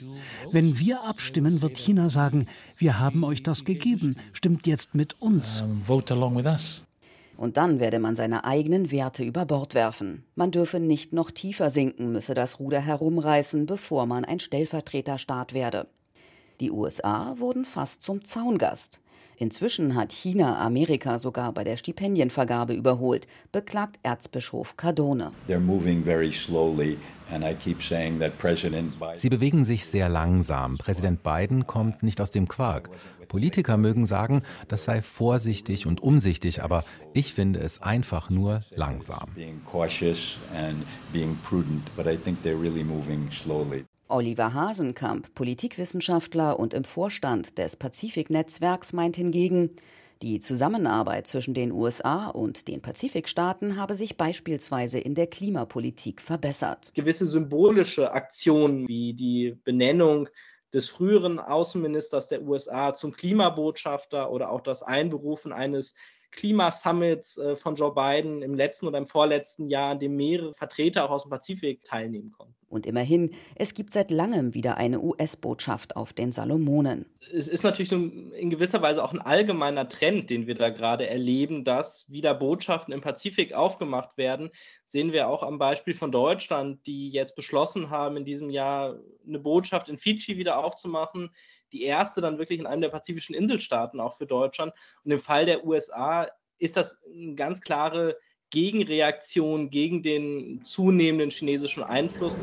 [0.54, 5.66] Wenn wir abstimmen, wird China sagen, wir haben euch das gegeben, stimmt jetzt mit uns.
[7.44, 10.24] Und dann werde man seine eigenen Werte über Bord werfen.
[10.34, 15.88] Man dürfe nicht noch tiefer sinken, müsse das Ruder herumreißen, bevor man ein Stellvertreterstaat werde.
[16.62, 19.02] Die USA wurden fast zum Zaungast.
[19.36, 25.34] Inzwischen hat China Amerika sogar bei der Stipendienvergabe überholt, beklagt Erzbischof Cardone.
[29.16, 30.78] Sie bewegen sich sehr langsam.
[30.78, 32.90] Präsident Biden kommt nicht aus dem Quark.
[33.28, 39.30] Politiker mögen sagen, das sei vorsichtig und umsichtig, aber ich finde es einfach nur langsam.
[44.08, 49.72] Oliver Hasenkamp, Politikwissenschaftler und im Vorstand des Pazifiknetzwerks, meint hingegen,
[50.24, 56.92] die Zusammenarbeit zwischen den USA und den Pazifikstaaten habe sich beispielsweise in der Klimapolitik verbessert.
[56.94, 60.30] Gewisse symbolische Aktionen wie die Benennung
[60.72, 65.94] des früheren Außenministers der USA zum Klimabotschafter oder auch das Einberufen eines
[66.36, 71.06] Klimasummits äh, von Joe Biden im letzten oder im vorletzten Jahr, an dem mehrere Vertreter
[71.06, 72.56] auch aus dem Pazifik teilnehmen konnten.
[72.74, 77.06] Und immerhin, es gibt seit langem wieder eine US-Botschaft auf den Salomonen.
[77.32, 81.08] Es ist natürlich so in gewisser Weise auch ein allgemeiner Trend, den wir da gerade
[81.08, 84.50] erleben, dass wieder Botschaften im Pazifik aufgemacht werden.
[84.88, 89.38] Sehen wir auch am Beispiel von Deutschland, die jetzt beschlossen haben, in diesem Jahr eine
[89.38, 91.30] Botschaft in Fidschi wieder aufzumachen
[91.74, 94.74] die erste dann wirklich in einem der pazifischen Inselstaaten auch für Deutschland.
[95.04, 96.28] Und im Fall der USA
[96.60, 98.18] ist das eine ganz klare
[98.52, 102.38] Gegenreaktion gegen den zunehmenden chinesischen Einfluss.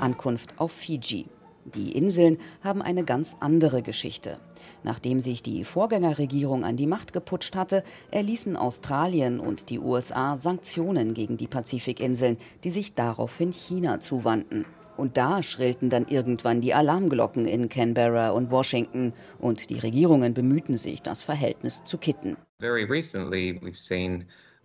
[0.00, 1.26] Ankunft auf Fiji.
[1.66, 4.38] Die Inseln haben eine ganz andere Geschichte.
[4.82, 11.12] Nachdem sich die Vorgängerregierung an die Macht geputscht hatte, erließen Australien und die USA Sanktionen
[11.12, 14.64] gegen die Pazifikinseln, die sich daraufhin China zuwandten.
[14.96, 20.76] Und da schrillten dann irgendwann die Alarmglocken in Canberra und Washington und die Regierungen bemühten
[20.76, 22.36] sich, das Verhältnis zu kitten.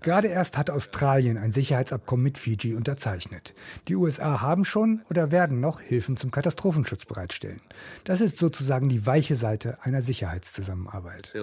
[0.02, 3.56] Gerade erst hat Australien ein Sicherheitsabkommen mit Fiji unterzeichnet.
[3.88, 7.62] Die USA haben schon oder werden noch Hilfen zum Katastrophenschutz bereitstellen.
[8.04, 11.34] Das ist sozusagen die weiche Seite einer Sicherheitszusammenarbeit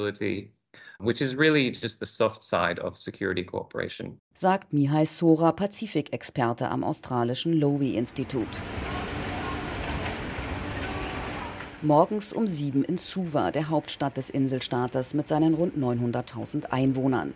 [1.03, 4.21] which is really just the soft side of security cooperation.
[4.35, 8.49] Sagt Mihai Sora, Pazifikexperte am australischen Lowy-Institut.
[11.83, 17.35] Morgens um sieben in Suva, der Hauptstadt des Inselstaates mit seinen rund 900.000 Einwohnern.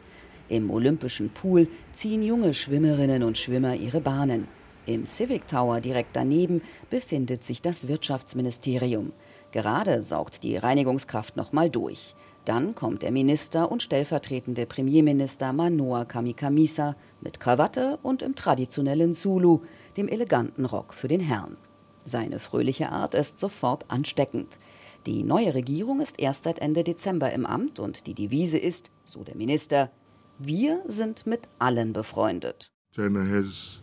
[0.49, 4.47] Im Olympischen Pool ziehen junge Schwimmerinnen und Schwimmer ihre Bahnen.
[4.87, 9.13] Im Civic Tower direkt daneben befindet sich das Wirtschaftsministerium.
[9.51, 12.15] Gerade saugt die Reinigungskraft noch mal durch.
[12.47, 19.63] Dann kommt der Minister und stellvertretende Premierminister Manoa Kamikamisa mit Krawatte und im traditionellen Zulu,
[19.97, 21.57] dem eleganten Rock für den Herrn.
[22.05, 24.61] Seine fröhliche Art ist sofort ansteckend.
[25.07, 29.25] Die neue Regierung ist erst seit Ende Dezember im Amt und die Devise ist, so
[29.25, 29.91] der Minister,
[30.39, 32.71] wir sind mit allen befreundet.
[32.95, 33.81] China has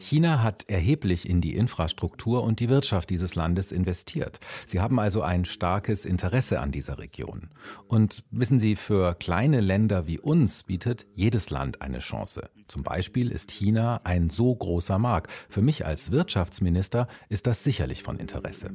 [0.00, 4.40] China hat erheblich in die Infrastruktur und die Wirtschaft dieses Landes investiert.
[4.66, 7.48] Sie haben also ein starkes Interesse an dieser Region.
[7.86, 12.50] Und wissen Sie, für kleine Länder wie uns bietet jedes Land eine Chance.
[12.68, 15.30] Zum Beispiel ist China ein so großer Markt.
[15.48, 18.70] Für mich als Wirtschaftsminister ist das sicherlich von Interesse.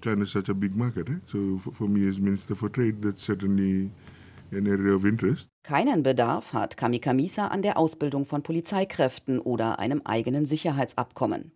[0.00, 1.20] China is such a big market, eh?
[1.26, 3.90] so for me as Minister for Trade, that's certainly
[5.62, 11.52] Keinen Bedarf hat Kamikamisa an der Ausbildung von Polizeikräften oder einem eigenen Sicherheitsabkommen.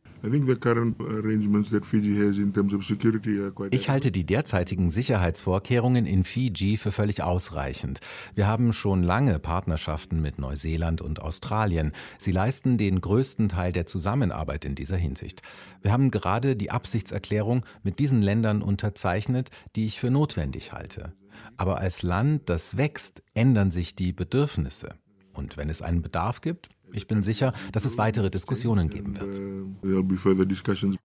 [3.70, 8.00] Ich halte die derzeitigen Sicherheitsvorkehrungen in Fiji für völlig ausreichend.
[8.34, 11.92] Wir haben schon lange Partnerschaften mit Neuseeland und Australien.
[12.18, 15.42] Sie leisten den größten Teil der Zusammenarbeit in dieser Hinsicht.
[15.82, 21.12] Wir haben gerade die Absichtserklärung mit diesen Ländern unterzeichnet, die ich für notwendig halte.
[21.56, 24.94] Aber als Land, das wächst, ändern sich die Bedürfnisse.
[25.32, 29.40] Und wenn es einen Bedarf gibt, ich bin sicher, dass es weitere Diskussionen geben wird.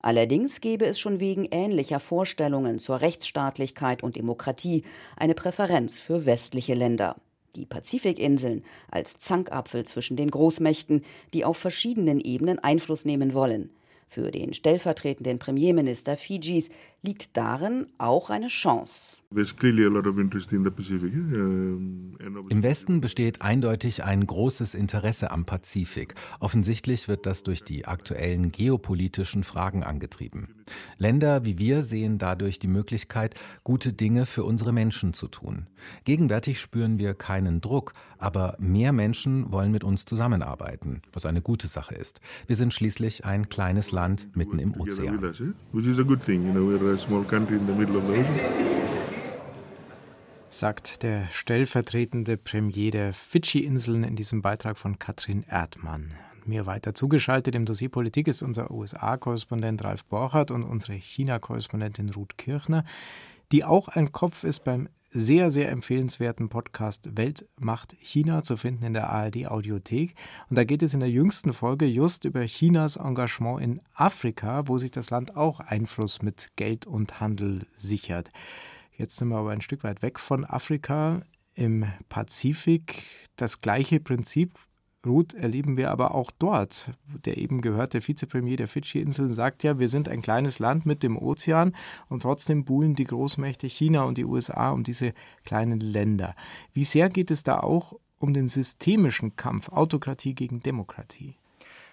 [0.00, 4.84] Allerdings gäbe es schon wegen ähnlicher Vorstellungen zur Rechtsstaatlichkeit und Demokratie
[5.16, 7.16] eine Präferenz für westliche Länder.
[7.56, 13.70] Die Pazifikinseln als Zankapfel zwischen den Großmächten, die auf verschiedenen Ebenen Einfluss nehmen wollen.
[14.08, 16.70] Für den stellvertretenden Premierminister Fidschis
[17.06, 19.22] liegt darin auch eine Chance.
[22.48, 26.14] Im Westen besteht eindeutig ein großes Interesse am Pazifik.
[26.40, 30.54] Offensichtlich wird das durch die aktuellen geopolitischen Fragen angetrieben.
[30.98, 35.66] Länder wie wir sehen dadurch die Möglichkeit, gute Dinge für unsere Menschen zu tun.
[36.04, 41.68] Gegenwärtig spüren wir keinen Druck, aber mehr Menschen wollen mit uns zusammenarbeiten, was eine gute
[41.68, 42.20] Sache ist.
[42.46, 45.20] Wir sind schließlich ein kleines Land mitten im Ozean
[46.98, 48.76] small country in the middle of the ocean.
[50.48, 56.12] Sagt der stellvertretende Premier der Fidschi-Inseln in diesem Beitrag von Katrin Erdmann.
[56.46, 62.38] Mir weiter zugeschaltet im Dossier Politik ist unser USA-Korrespondent Ralf Borchardt und unsere China-Korrespondentin Ruth
[62.38, 62.85] Kirchner,
[63.52, 68.92] die auch ein Kopf ist beim sehr, sehr empfehlenswerten Podcast Weltmacht China zu finden in
[68.92, 70.14] der ARD Audiothek.
[70.50, 74.76] Und da geht es in der jüngsten Folge just über Chinas Engagement in Afrika, wo
[74.76, 78.29] sich das Land auch Einfluss mit Geld und Handel sichert.
[78.92, 81.22] Jetzt sind wir aber ein Stück weit weg von Afrika.
[81.55, 83.05] Im Pazifik
[83.37, 84.52] das gleiche Prinzip
[85.06, 86.90] Ruth erleben wir aber auch dort.
[87.24, 91.16] Der eben gehörte Vizepremier der Fidschi-Inseln sagt ja, wir sind ein kleines Land mit dem
[91.16, 91.74] Ozean
[92.08, 95.12] und trotzdem buhlen die Großmächte China und die USA um diese
[95.44, 96.34] kleinen Länder.
[96.72, 101.36] Wie sehr geht es da auch um den systemischen Kampf Autokratie gegen Demokratie?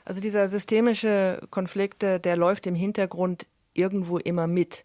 [0.05, 4.83] Also dieser systemische Konflikt, der läuft im Hintergrund irgendwo immer mit.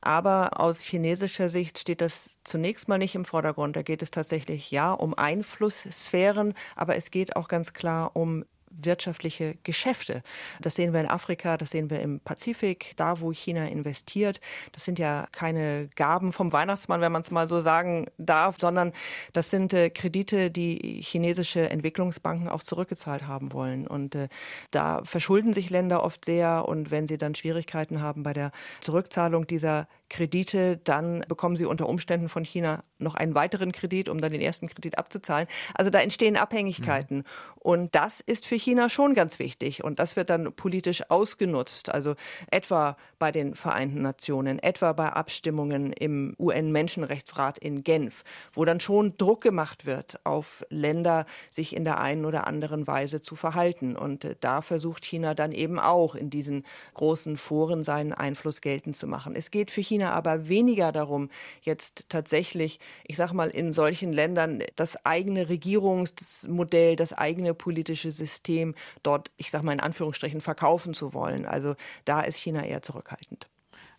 [0.00, 3.76] Aber aus chinesischer Sicht steht das zunächst mal nicht im Vordergrund.
[3.76, 8.44] Da geht es tatsächlich ja um Einflusssphären, aber es geht auch ganz klar um
[8.84, 10.22] wirtschaftliche Geschäfte.
[10.60, 14.40] Das sehen wir in Afrika, das sehen wir im Pazifik, da wo China investiert.
[14.72, 18.92] Das sind ja keine Gaben vom Weihnachtsmann, wenn man es mal so sagen darf, sondern
[19.32, 23.86] das sind äh, Kredite, die chinesische Entwicklungsbanken auch zurückgezahlt haben wollen.
[23.86, 24.28] Und äh,
[24.70, 29.46] da verschulden sich Länder oft sehr und wenn sie dann Schwierigkeiten haben bei der Zurückzahlung
[29.46, 34.32] dieser Kredite, dann bekommen sie unter Umständen von China noch einen weiteren Kredit, um dann
[34.32, 35.46] den ersten Kredit abzuzahlen.
[35.74, 37.18] Also da entstehen Abhängigkeiten.
[37.18, 37.24] Mhm.
[37.56, 39.84] Und das ist für China schon ganz wichtig.
[39.84, 41.90] Und das wird dann politisch ausgenutzt.
[41.92, 42.14] Also
[42.50, 49.16] etwa bei den Vereinten Nationen, etwa bei Abstimmungen im UN-Menschenrechtsrat in Genf, wo dann schon
[49.18, 53.96] Druck gemacht wird auf Länder, sich in der einen oder anderen Weise zu verhalten.
[53.96, 58.96] Und äh, da versucht China dann eben auch in diesen großen Foren seinen Einfluss geltend
[58.96, 59.34] zu machen.
[59.36, 61.28] Es geht für China China aber weniger darum,
[61.62, 68.74] jetzt tatsächlich, ich sage mal, in solchen Ländern das eigene Regierungsmodell, das eigene politische System
[69.02, 71.44] dort, ich sage mal in Anführungsstrichen, verkaufen zu wollen.
[71.46, 73.48] Also da ist China eher zurückhaltend.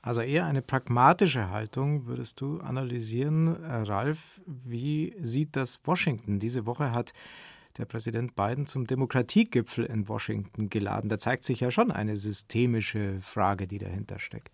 [0.01, 3.61] Also eher eine pragmatische Haltung, würdest du analysieren.
[3.61, 6.39] Äh, Ralf, wie sieht das Washington?
[6.39, 7.11] Diese Woche hat
[7.77, 11.09] der Präsident Biden zum Demokratiegipfel in Washington geladen.
[11.09, 14.51] Da zeigt sich ja schon eine systemische Frage, die dahinter steckt.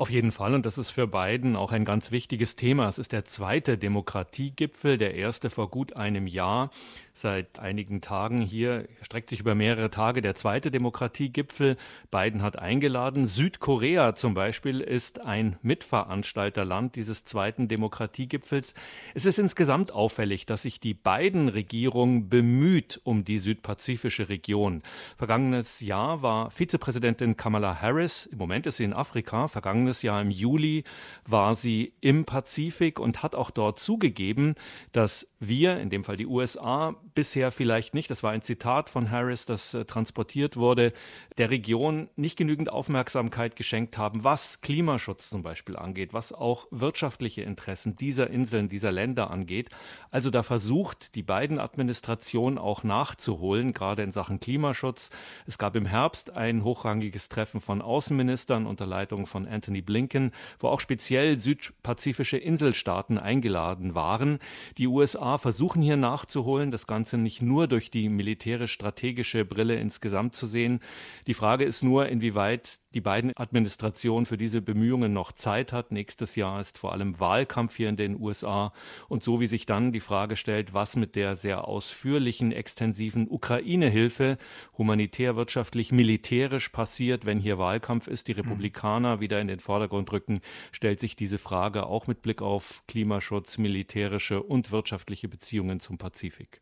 [0.00, 2.88] Auf jeden Fall, und das ist für Biden auch ein ganz wichtiges Thema.
[2.88, 6.70] Es ist der zweite Demokratiegipfel, der erste vor gut einem Jahr
[7.12, 11.76] seit einigen Tagen hier, streckt sich über mehrere Tage der zweite Demokratiegipfel.
[12.10, 13.26] Biden hat eingeladen.
[13.26, 18.72] Südkorea zum Beispiel ist ein Mitveranstalterland dieses zweiten Demokratiegipfels.
[19.12, 24.82] Es ist insgesamt auffällig, dass sich die beiden Regierung bemüht um die südpazifische Region.
[25.18, 30.30] Vergangenes Jahr war Vizepräsidentin Kamala Harris, im Moment ist sie in Afrika, vergangenes Jahr im
[30.30, 30.84] Juli
[31.26, 34.54] war sie im Pazifik und hat auch dort zugegeben,
[34.92, 39.10] dass wir, in dem Fall die USA, bisher vielleicht nicht, das war ein Zitat von
[39.10, 40.92] Harris, das äh, transportiert wurde,
[41.38, 47.40] der Region nicht genügend Aufmerksamkeit geschenkt haben, was Klimaschutz zum Beispiel angeht, was auch wirtschaftliche
[47.40, 49.70] Interessen dieser Inseln, dieser Länder angeht.
[50.10, 55.08] Also da versucht die beiden Administrationen auch nachzuholen, gerade in Sachen Klimaschutz.
[55.46, 60.68] Es gab im Herbst ein hochrangiges Treffen von Außenministern unter Leitung von Anthony Blinken, wo
[60.68, 64.38] auch speziell südpazifische Inselstaaten eingeladen waren.
[64.76, 70.36] Die USA versuchen hier nachzuholen, das Ganze Ganze nicht nur durch die militärisch-strategische Brille insgesamt
[70.36, 70.80] zu sehen.
[71.26, 75.92] Die Frage ist nur, inwieweit die beiden Administrationen für diese Bemühungen noch Zeit hat.
[75.92, 78.72] Nächstes Jahr ist vor allem Wahlkampf hier in den USA.
[79.08, 84.38] Und so wie sich dann die Frage stellt, was mit der sehr ausführlichen, extensiven Ukraine-Hilfe
[84.76, 90.40] humanitär, wirtschaftlich, militärisch passiert, wenn hier Wahlkampf ist, die Republikaner wieder in den Vordergrund rücken,
[90.72, 96.60] stellt sich diese Frage auch mit Blick auf Klimaschutz, militärische und wirtschaftliche Beziehungen zum Pazifik.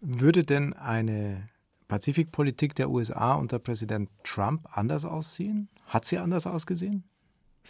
[0.00, 1.48] Würde denn eine
[1.88, 5.68] Pazifikpolitik der USA unter Präsident Trump anders aussehen?
[5.86, 7.04] Hat sie anders ausgesehen?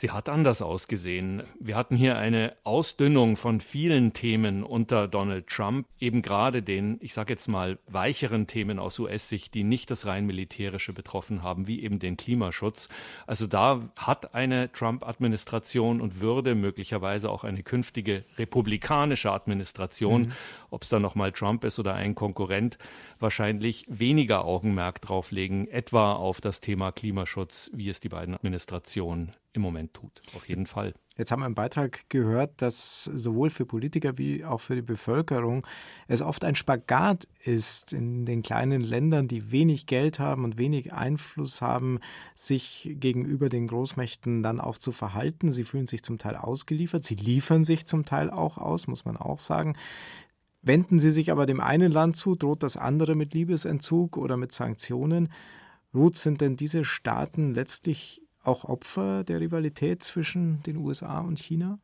[0.01, 1.43] Sie hat anders ausgesehen.
[1.59, 7.15] Wir hatten hier eine Ausdünnung von vielen Themen unter Donald Trump, eben gerade den, ich
[7.15, 11.83] sage jetzt mal, weicheren Themen aus US-Sicht, die nicht das rein militärische betroffen haben, wie
[11.83, 12.89] eben den Klimaschutz.
[13.27, 20.33] Also da hat eine Trump-Administration und würde möglicherweise auch eine künftige republikanische Administration, mhm.
[20.71, 22.79] ob es dann nochmal Trump ist oder ein Konkurrent,
[23.19, 29.63] wahrscheinlich weniger Augenmerk drauflegen, etwa auf das Thema Klimaschutz, wie es die beiden Administrationen im
[29.63, 30.21] Moment tut.
[30.35, 30.95] Auf jeden Fall.
[31.19, 35.67] Jetzt haben wir im Beitrag gehört, dass sowohl für Politiker wie auch für die Bevölkerung
[36.07, 40.93] es oft ein Spagat ist, in den kleinen Ländern, die wenig Geld haben und wenig
[40.93, 41.99] Einfluss haben,
[42.37, 45.51] sich gegenüber den Großmächten dann auch zu verhalten.
[45.51, 49.17] Sie fühlen sich zum Teil ausgeliefert, sie liefern sich zum Teil auch aus, muss man
[49.17, 49.77] auch sagen.
[50.63, 54.53] Wenden sie sich aber dem einen Land zu, droht das andere mit Liebesentzug oder mit
[54.53, 55.33] Sanktionen.
[55.93, 61.79] Ruth, sind denn diese Staaten letztlich auch Opfer der Rivalität zwischen den USA und China?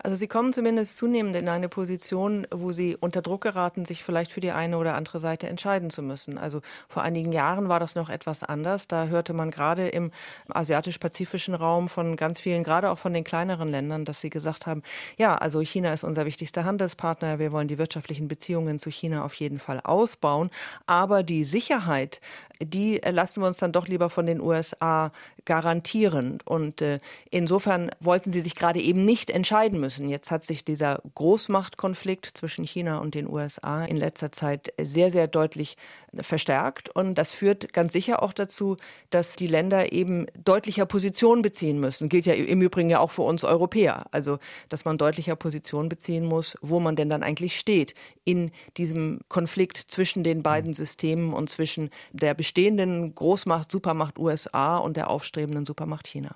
[0.00, 4.30] Also sie kommen zumindest zunehmend in eine Position, wo sie unter Druck geraten, sich vielleicht
[4.30, 6.38] für die eine oder andere Seite entscheiden zu müssen.
[6.38, 8.86] Also vor einigen Jahren war das noch etwas anders.
[8.86, 10.12] Da hörte man gerade im
[10.48, 14.82] asiatisch-pazifischen Raum von ganz vielen, gerade auch von den kleineren Ländern, dass sie gesagt haben,
[15.16, 19.34] ja, also China ist unser wichtigster Handelspartner, wir wollen die wirtschaftlichen Beziehungen zu China auf
[19.34, 20.48] jeden Fall ausbauen,
[20.86, 22.20] aber die Sicherheit
[22.60, 25.12] die lassen wir uns dann doch lieber von den USA
[25.44, 26.38] garantieren.
[26.44, 26.98] Und äh,
[27.30, 29.87] insofern wollten sie sich gerade eben nicht entscheiden müssen.
[29.96, 35.26] Jetzt hat sich dieser Großmachtkonflikt zwischen China und den USA in letzter Zeit sehr, sehr
[35.26, 35.76] deutlich
[36.14, 36.88] verstärkt.
[36.94, 38.76] Und das führt ganz sicher auch dazu,
[39.10, 42.08] dass die Länder eben deutlicher Position beziehen müssen.
[42.08, 44.06] Gilt ja im Übrigen ja auch für uns Europäer.
[44.10, 49.20] Also, dass man deutlicher Position beziehen muss, wo man denn dann eigentlich steht in diesem
[49.28, 55.66] Konflikt zwischen den beiden Systemen und zwischen der bestehenden Großmacht, Supermacht USA und der aufstrebenden
[55.66, 56.34] Supermacht China.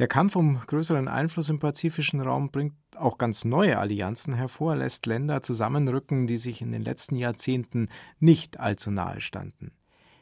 [0.00, 5.04] Der Kampf um größeren Einfluss im pazifischen Raum bringt auch ganz neue Allianzen hervor, lässt
[5.04, 9.72] Länder zusammenrücken, die sich in den letzten Jahrzehnten nicht allzu nahe standen.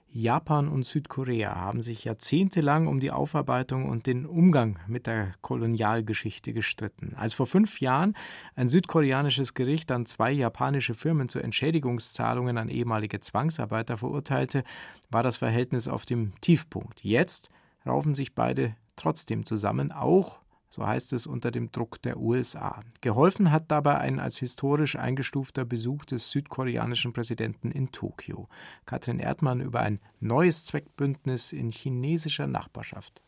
[0.08, 6.52] Japan und Südkorea haben sich jahrzehntelang um die Aufarbeitung und den Umgang mit der Kolonialgeschichte
[6.52, 7.14] gestritten.
[7.14, 8.16] Als vor fünf Jahren
[8.56, 14.64] ein südkoreanisches Gericht dann zwei japanische Firmen zu Entschädigungszahlungen an ehemalige Zwangsarbeiter verurteilte,
[15.08, 17.04] war das Verhältnis auf dem Tiefpunkt.
[17.04, 17.50] Jetzt
[17.86, 20.40] raufen sich beide trotzdem zusammen, auch
[20.70, 22.82] so heißt es unter dem Druck der USA.
[23.00, 28.48] Geholfen hat dabei ein als historisch eingestufter Besuch des südkoreanischen Präsidenten in Tokio.
[28.84, 33.22] Katrin Erdmann über ein neues Zweckbündnis in chinesischer Nachbarschaft.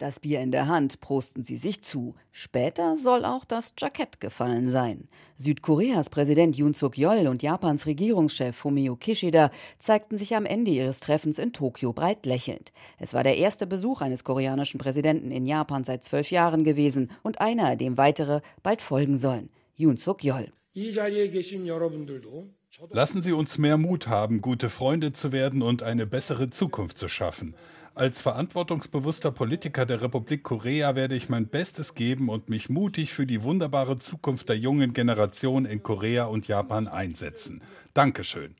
[0.00, 2.14] Das Bier in der Hand prosten sie sich zu.
[2.32, 5.08] Später soll auch das Jackett gefallen sein.
[5.36, 11.38] Südkoreas Präsident Yoon Suk-yeol und Japans Regierungschef Fumio Kishida zeigten sich am Ende ihres Treffens
[11.38, 12.72] in Tokio breit lächelnd.
[12.98, 17.42] Es war der erste Besuch eines koreanischen Präsidenten in Japan seit zwölf Jahren gewesen und
[17.42, 19.50] einer, dem weitere bald folgen sollen.
[19.76, 20.50] Yoon Suk-yeol.
[22.90, 27.08] Lassen Sie uns mehr Mut haben, gute Freunde zu werden und eine bessere Zukunft zu
[27.08, 27.54] schaffen.
[27.94, 33.26] Als verantwortungsbewusster Politiker der Republik Korea werde ich mein Bestes geben und mich mutig für
[33.26, 37.62] die wunderbare Zukunft der jungen Generation in Korea und Japan einsetzen.
[37.92, 38.54] Dankeschön.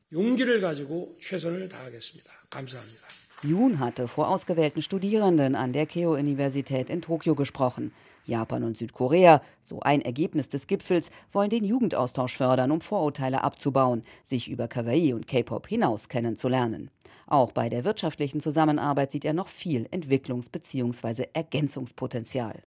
[3.43, 7.91] Yoon hatte vor ausgewählten Studierenden an der Keio-Universität in Tokio gesprochen.
[8.31, 14.03] Japan und Südkorea, so ein Ergebnis des Gipfels, wollen den Jugendaustausch fördern, um Vorurteile abzubauen,
[14.23, 16.89] sich über Kawaii und K-Pop hinaus kennenzulernen.
[17.27, 21.27] Auch bei der wirtschaftlichen Zusammenarbeit sieht er noch viel Entwicklungs- bzw.
[21.33, 22.63] Ergänzungspotenzial.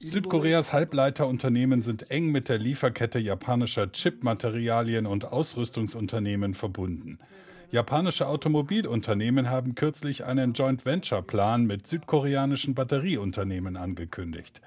[0.00, 7.18] Südkoreas Halbleiterunternehmen sind eng mit der Lieferkette japanischer Chipmaterialien und Ausrüstungsunternehmen verbunden.
[7.74, 14.60] Japanische Automobilunternehmen haben kürzlich einen Joint Venture Plan mit südkoreanischen Batterieunternehmen angekündigt.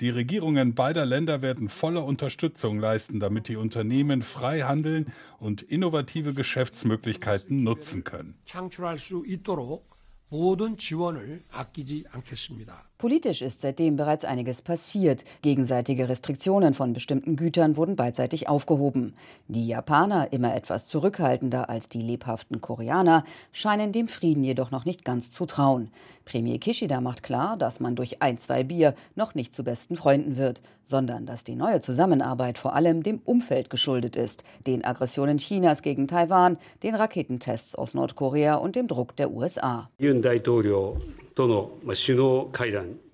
[0.00, 6.32] Die Regierungen beider Länder werden volle Unterstützung leisten, damit die Unternehmen frei handeln und innovative
[6.32, 8.34] Geschäftsmöglichkeiten nutzen können.
[12.98, 15.24] Politisch ist seitdem bereits einiges passiert.
[15.42, 19.14] Gegenseitige Restriktionen von bestimmten Gütern wurden beidseitig aufgehoben.
[19.48, 23.22] Die Japaner, immer etwas zurückhaltender als die lebhaften Koreaner,
[23.52, 25.90] scheinen dem Frieden jedoch noch nicht ganz zu trauen.
[26.24, 30.36] Premier Kishida macht klar, dass man durch ein, zwei Bier noch nicht zu besten Freunden
[30.36, 35.82] wird, sondern dass die neue Zusammenarbeit vor allem dem Umfeld geschuldet ist, den Aggressionen Chinas
[35.82, 39.90] gegen Taiwan, den Raketentests aus Nordkorea und dem Druck der USA.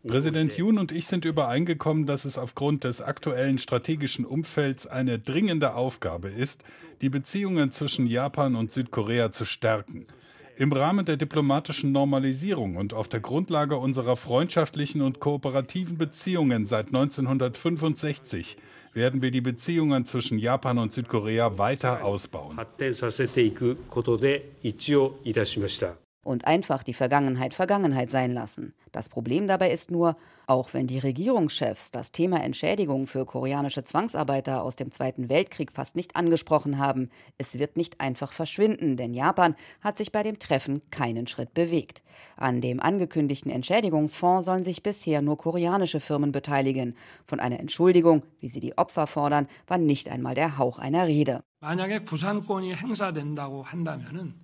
[0.06, 5.74] Präsident Yoon und ich sind übereingekommen, dass es aufgrund des aktuellen strategischen Umfelds eine dringende
[5.74, 6.62] Aufgabe ist,
[7.02, 10.06] die Beziehungen zwischen Japan und Südkorea zu stärken.
[10.60, 16.88] Im Rahmen der diplomatischen Normalisierung und auf der Grundlage unserer freundschaftlichen und kooperativen Beziehungen seit
[16.88, 18.58] 1965
[18.92, 22.60] werden wir die Beziehungen zwischen Japan und Südkorea weiter ausbauen.
[26.22, 28.74] Und einfach die Vergangenheit Vergangenheit sein lassen.
[28.92, 30.14] Das Problem dabei ist nur,
[30.49, 35.95] auch wenn die Regierungschefs das Thema Entschädigung für koreanische Zwangsarbeiter aus dem Zweiten Weltkrieg fast
[35.95, 40.81] nicht angesprochen haben, es wird nicht einfach verschwinden, denn Japan hat sich bei dem Treffen
[40.91, 42.03] keinen Schritt bewegt.
[42.37, 46.95] An dem angekündigten Entschädigungsfonds sollen sich bisher nur koreanische Firmen beteiligen.
[47.23, 51.43] Von einer Entschuldigung, wie sie die Opfer fordern, war nicht einmal der Hauch einer Rede.
[51.61, 54.35] 만약에 부산권이 행사된다고 한다면은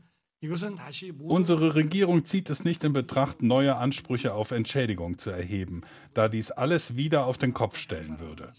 [1.29, 5.83] Unsere Regierung zieht es nicht in Betracht, neue Ansprüche auf Entschädigung zu erheben,
[6.15, 8.53] da dies alles wieder auf den Kopf stellen würde.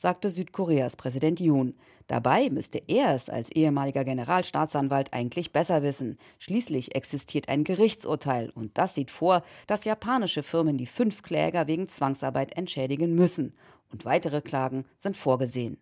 [0.00, 1.74] sagte Südkoreas Präsident Yoon.
[2.10, 6.18] Dabei müsste er es als ehemaliger Generalstaatsanwalt eigentlich besser wissen.
[6.40, 11.86] Schließlich existiert ein Gerichtsurteil und das sieht vor, dass japanische Firmen die fünf Kläger wegen
[11.86, 13.54] Zwangsarbeit entschädigen müssen
[13.92, 15.78] und weitere Klagen sind vorgesehen.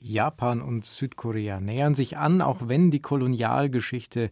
[0.00, 4.30] Japan und Südkorea nähern sich an, auch wenn die Kolonialgeschichte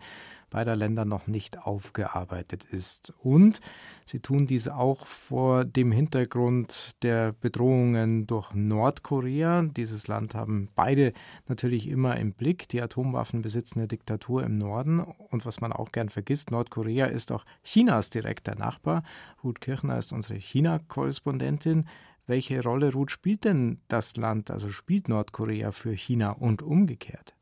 [0.50, 3.12] beider Länder noch nicht aufgearbeitet ist.
[3.22, 3.60] Und
[4.04, 9.62] sie tun dies auch vor dem Hintergrund der Bedrohungen durch Nordkorea.
[9.62, 11.12] Dieses Land haben beide
[11.46, 15.00] natürlich immer im Blick, die atomwaffenbesitzende Diktatur im Norden.
[15.00, 19.04] Und was man auch gern vergisst, Nordkorea ist auch Chinas direkter Nachbar.
[19.42, 21.86] Ruth Kirchner ist unsere China-Korrespondentin.
[22.26, 27.34] Welche Rolle, Ruth, spielt denn das Land, also spielt Nordkorea für China und umgekehrt?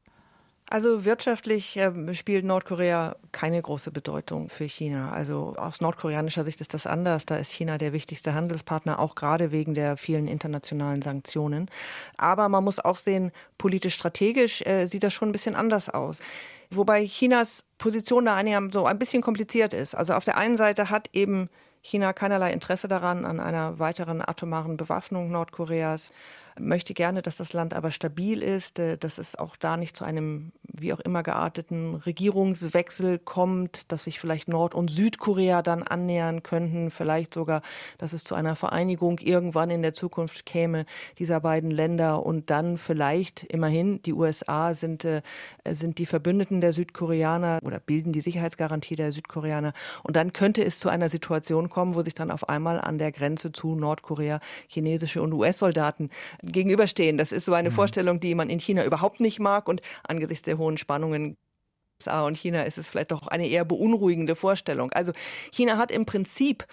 [0.70, 5.12] Also wirtschaftlich äh, spielt Nordkorea keine große Bedeutung für China.
[5.12, 7.24] Also aus nordkoreanischer Sicht ist das anders.
[7.24, 11.70] Da ist China der wichtigste Handelspartner, auch gerade wegen der vielen internationalen Sanktionen.
[12.18, 16.20] Aber man muss auch sehen, politisch strategisch äh, sieht das schon ein bisschen anders aus.
[16.70, 18.38] Wobei Chinas Position da
[18.70, 19.94] so ein bisschen kompliziert ist.
[19.94, 21.48] Also auf der einen Seite hat eben
[21.80, 26.12] China keinerlei Interesse daran an einer weiteren atomaren Bewaffnung Nordkoreas
[26.60, 30.04] möchte gerne, dass das Land aber stabil ist, äh, dass es auch da nicht zu
[30.04, 36.42] einem wie auch immer gearteten Regierungswechsel kommt, dass sich vielleicht Nord- und Südkorea dann annähern
[36.42, 37.62] könnten, vielleicht sogar,
[37.98, 40.86] dass es zu einer Vereinigung irgendwann in der Zukunft käme
[41.18, 42.24] dieser beiden Länder.
[42.24, 45.22] Und dann vielleicht immerhin die USA sind, äh,
[45.68, 49.72] sind die Verbündeten der Südkoreaner oder bilden die Sicherheitsgarantie der Südkoreaner.
[50.02, 53.12] Und dann könnte es zu einer Situation kommen, wo sich dann auf einmal an der
[53.12, 56.10] Grenze zu Nordkorea chinesische und US-Soldaten
[56.52, 57.18] gegenüberstehen.
[57.18, 57.74] Das ist so eine mhm.
[57.74, 61.36] Vorstellung, die man in China überhaupt nicht mag und angesichts der hohen Spannungen
[62.00, 64.92] USA und China ist es vielleicht doch eine eher beunruhigende Vorstellung.
[64.92, 65.12] Also
[65.52, 66.66] China hat im Prinzip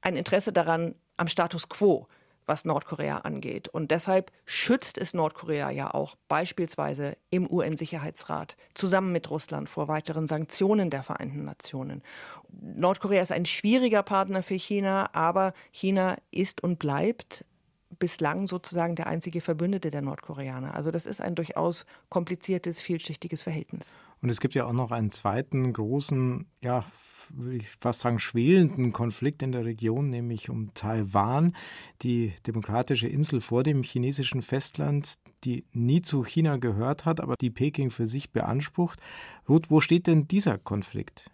[0.00, 2.08] ein Interesse daran am Status quo
[2.46, 3.68] was Nordkorea angeht.
[3.68, 10.26] Und deshalb schützt es Nordkorea ja auch beispielsweise im UN-Sicherheitsrat zusammen mit Russland vor weiteren
[10.26, 12.02] Sanktionen der Vereinten Nationen.
[12.48, 17.44] Nordkorea ist ein schwieriger Partner für China, aber China ist und bleibt
[17.98, 20.74] bislang sozusagen der einzige Verbündete der Nordkoreaner.
[20.74, 23.96] Also das ist ein durchaus kompliziertes, vielschichtiges Verhältnis.
[24.22, 26.84] Und es gibt ja auch noch einen zweiten großen, ja,
[27.30, 31.56] würde ich fast sagen, schwelenden Konflikt in der Region, nämlich um Taiwan,
[32.02, 35.14] die demokratische Insel vor dem chinesischen Festland,
[35.44, 39.00] die nie zu China gehört hat, aber die Peking für sich beansprucht.
[39.48, 41.30] Ruth, wo steht denn dieser Konflikt?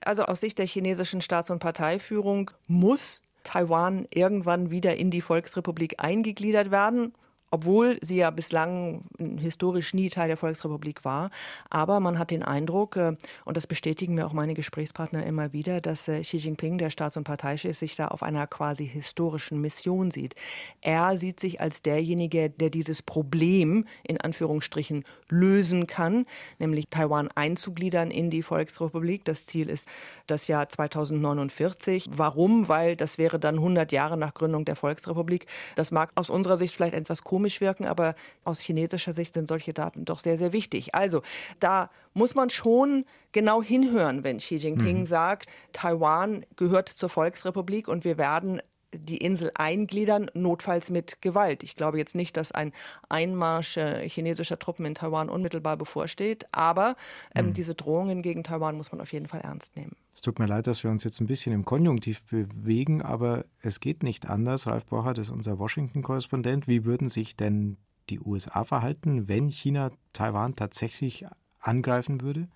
[0.00, 5.96] Also aus Sicht der chinesischen Staats- und Parteiführung muss Taiwan irgendwann wieder in die Volksrepublik
[5.98, 7.14] eingegliedert werden
[7.54, 9.04] obwohl sie ja bislang
[9.38, 11.30] historisch nie Teil der Volksrepublik war.
[11.70, 13.12] Aber man hat den Eindruck, äh,
[13.44, 17.16] und das bestätigen mir auch meine Gesprächspartner immer wieder, dass äh, Xi Jinping, der Staats-
[17.16, 20.34] und Parteichef, sich da auf einer quasi historischen Mission sieht.
[20.80, 26.26] Er sieht sich als derjenige, der dieses Problem in Anführungsstrichen lösen kann,
[26.58, 29.24] nämlich Taiwan einzugliedern in die Volksrepublik.
[29.24, 29.88] Das Ziel ist
[30.26, 32.10] das Jahr 2049.
[32.12, 32.68] Warum?
[32.68, 35.46] Weil das wäre dann 100 Jahre nach Gründung der Volksrepublik.
[35.76, 38.14] Das mag aus unserer Sicht vielleicht etwas komisch komisch wirken, aber
[38.44, 40.94] aus chinesischer Sicht sind solche Daten doch sehr, sehr wichtig.
[40.94, 41.20] Also
[41.60, 45.04] da muss man schon genau hinhören, wenn Xi Jinping mhm.
[45.04, 48.62] sagt, Taiwan gehört zur Volksrepublik und wir werden
[48.98, 51.62] die Insel eingliedern, notfalls mit Gewalt.
[51.62, 52.72] Ich glaube jetzt nicht, dass ein
[53.08, 56.96] Einmarsch äh, chinesischer Truppen in Taiwan unmittelbar bevorsteht, aber
[57.34, 57.52] ähm, mhm.
[57.54, 59.96] diese Drohungen gegen Taiwan muss man auf jeden Fall ernst nehmen.
[60.14, 63.80] Es tut mir leid, dass wir uns jetzt ein bisschen im Konjunktiv bewegen, aber es
[63.80, 64.66] geht nicht anders.
[64.66, 66.68] Ralf Borchert ist unser Washington-Korrespondent.
[66.68, 67.76] Wie würden sich denn
[68.10, 71.26] die USA verhalten, wenn China Taiwan tatsächlich
[71.58, 72.48] angreifen würde?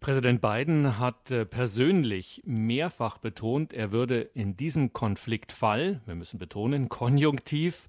[0.00, 6.90] Präsident Biden hat äh, persönlich mehrfach betont, er würde in diesem Konfliktfall, wir müssen betonen,
[6.90, 7.88] konjunktiv,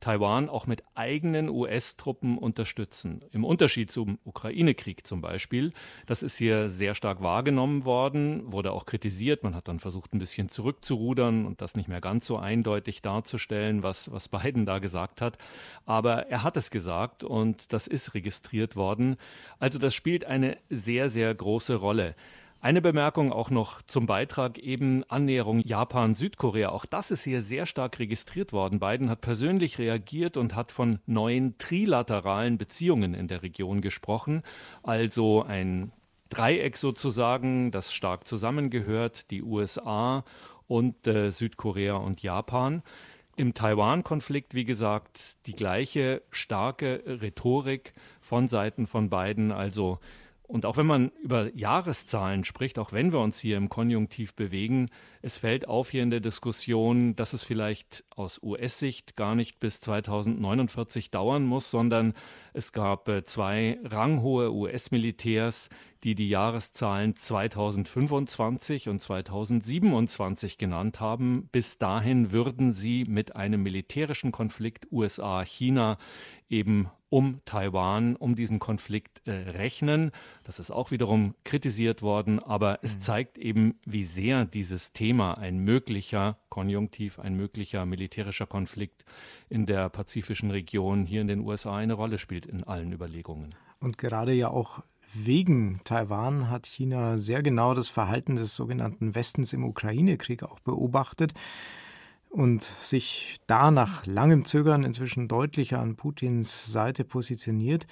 [0.00, 3.24] Taiwan auch mit eigenen US-Truppen unterstützen.
[3.32, 5.72] Im Unterschied zum Ukraine-Krieg zum Beispiel.
[6.06, 9.42] Das ist hier sehr stark wahrgenommen worden, wurde auch kritisiert.
[9.42, 13.82] Man hat dann versucht, ein bisschen zurückzurudern und das nicht mehr ganz so eindeutig darzustellen,
[13.82, 15.38] was, was Biden da gesagt hat.
[15.86, 19.16] Aber er hat es gesagt und das ist registriert worden.
[19.58, 22.14] Also das spielt eine sehr, sehr große Rolle.
[22.60, 26.70] Eine Bemerkung auch noch zum Beitrag eben Annäherung Japan-Südkorea.
[26.70, 28.80] Auch das ist hier sehr stark registriert worden.
[28.80, 34.42] Biden hat persönlich reagiert und hat von neuen trilateralen Beziehungen in der Region gesprochen.
[34.82, 35.92] Also ein
[36.30, 40.24] Dreieck sozusagen, das stark zusammengehört, die USA
[40.66, 42.82] und äh, Südkorea und Japan.
[43.36, 50.00] Im Taiwan-Konflikt, wie gesagt, die gleiche starke Rhetorik von Seiten von beiden, also
[50.48, 54.88] und auch wenn man über Jahreszahlen spricht, auch wenn wir uns hier im Konjunktiv bewegen,
[55.20, 59.82] es fällt auf hier in der Diskussion, dass es vielleicht aus US-Sicht gar nicht bis
[59.82, 62.14] 2049 dauern muss, sondern
[62.54, 65.68] es gab äh, zwei ranghohe US-Militärs,
[66.04, 71.48] die die Jahreszahlen 2025 und 2027 genannt haben.
[71.50, 75.98] Bis dahin würden sie mit einem militärischen Konflikt USA-China
[76.48, 80.10] eben um Taiwan, um diesen Konflikt äh, rechnen.
[80.44, 83.00] Das ist auch wiederum kritisiert worden, aber es mhm.
[83.00, 89.04] zeigt eben, wie sehr dieses Thema ein möglicher Konjunktiv, ein möglicher militärischer Konflikt
[89.48, 93.54] in der pazifischen Region hier in den USA eine Rolle spielt in allen Überlegungen.
[93.80, 94.80] Und gerade ja auch
[95.14, 101.32] wegen Taiwan hat China sehr genau das Verhalten des sogenannten Westens im Ukraine-Krieg auch beobachtet
[102.30, 107.86] und sich da nach langem Zögern inzwischen deutlicher an Putins Seite positioniert.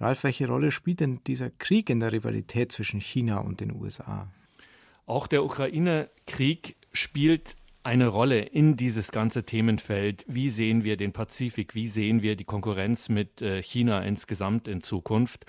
[0.00, 4.28] Ralf, welche Rolle spielt denn dieser Krieg in der Rivalität zwischen China und den USA?
[5.06, 10.24] Auch der Ukraine-Krieg spielt eine Rolle in dieses ganze Themenfeld.
[10.26, 11.74] Wie sehen wir den Pazifik?
[11.74, 15.44] Wie sehen wir die Konkurrenz mit äh, China insgesamt in Zukunft?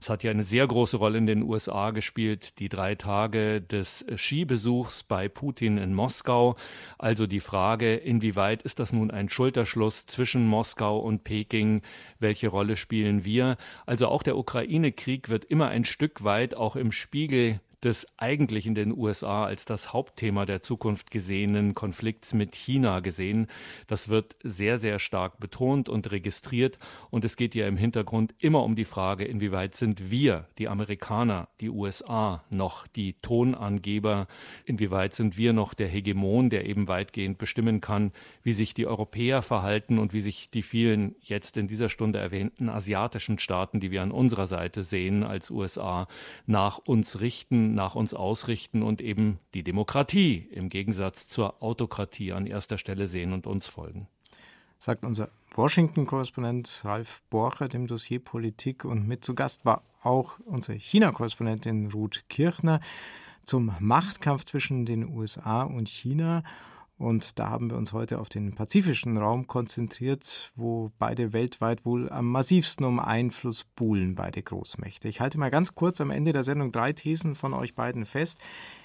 [0.00, 4.06] Es hat ja eine sehr große Rolle in den USA gespielt, die drei Tage des
[4.14, 6.54] Skibesuchs bei Putin in Moskau.
[6.96, 11.82] Also die Frage, inwieweit ist das nun ein Schulterschluss zwischen Moskau und Peking?
[12.20, 13.56] Welche Rolle spielen wir?
[13.84, 18.74] Also auch der Ukraine-Krieg wird immer ein Stück weit auch im Spiegel des eigentlich in
[18.74, 23.46] den USA als das Hauptthema der Zukunft gesehenen Konflikts mit China gesehen.
[23.86, 26.78] Das wird sehr, sehr stark betont und registriert.
[27.10, 31.48] Und es geht ja im Hintergrund immer um die Frage, inwieweit sind wir, die Amerikaner,
[31.60, 34.26] die USA, noch die Tonangeber,
[34.66, 38.12] inwieweit sind wir noch der Hegemon, der eben weitgehend bestimmen kann,
[38.42, 42.68] wie sich die Europäer verhalten und wie sich die vielen jetzt in dieser Stunde erwähnten
[42.68, 46.06] asiatischen Staaten, die wir an unserer Seite sehen als USA,
[46.46, 52.46] nach uns richten nach uns ausrichten und eben die Demokratie im Gegensatz zur Autokratie an
[52.46, 54.08] erster Stelle sehen und uns folgen.
[54.78, 60.78] Sagt unser Washington-Korrespondent Ralf Borcher dem Dossier Politik und mit zu Gast war auch unsere
[60.78, 62.80] China-Korrespondentin Ruth Kirchner
[63.44, 66.42] zum Machtkampf zwischen den USA und China.
[67.00, 72.10] Und da haben wir uns heute auf den pazifischen Raum konzentriert, wo beide weltweit wohl
[72.10, 75.08] am massivsten um Einfluss buhlen, beide Großmächte.
[75.08, 78.38] Ich halte mal ganz kurz am Ende der Sendung drei Thesen von euch beiden fest.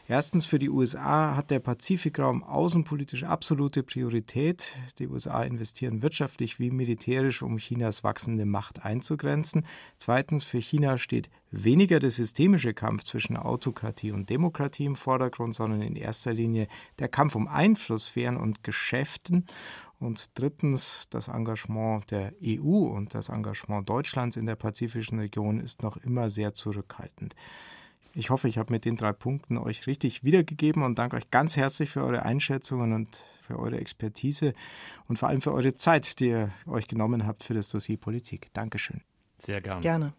[0.07, 4.77] Erstens, für die USA hat der Pazifikraum außenpolitisch absolute Priorität.
[4.99, 9.65] Die USA investieren wirtschaftlich wie militärisch, um Chinas wachsende Macht einzugrenzen.
[9.97, 15.81] Zweitens, für China steht weniger der systemische Kampf zwischen Autokratie und Demokratie im Vordergrund, sondern
[15.81, 16.67] in erster Linie
[16.99, 19.47] der Kampf um Einflusssphären und Geschäften.
[19.99, 25.81] Und drittens, das Engagement der EU und das Engagement Deutschlands in der pazifischen Region ist
[25.81, 27.33] noch immer sehr zurückhaltend.
[28.17, 31.57] Ich hoffe, ich habe mit den drei Punkten euch richtig wiedergegeben und danke euch ganz
[31.57, 34.53] herzlich für eure Einschätzungen und für eure Expertise
[35.09, 38.53] und vor allem für eure Zeit, die ihr euch genommen habt für das Dossier Politik.
[38.53, 39.01] Dankeschön.
[39.37, 39.81] Sehr gerne.
[39.81, 40.13] Gerne.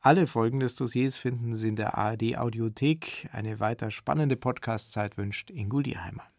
[0.00, 3.28] Alle Folgen des Dossiers finden Sie in der ARD Audiothek.
[3.32, 6.31] Eine weiter spannende Podcast-Zeit wünscht Ingo Lierheimer.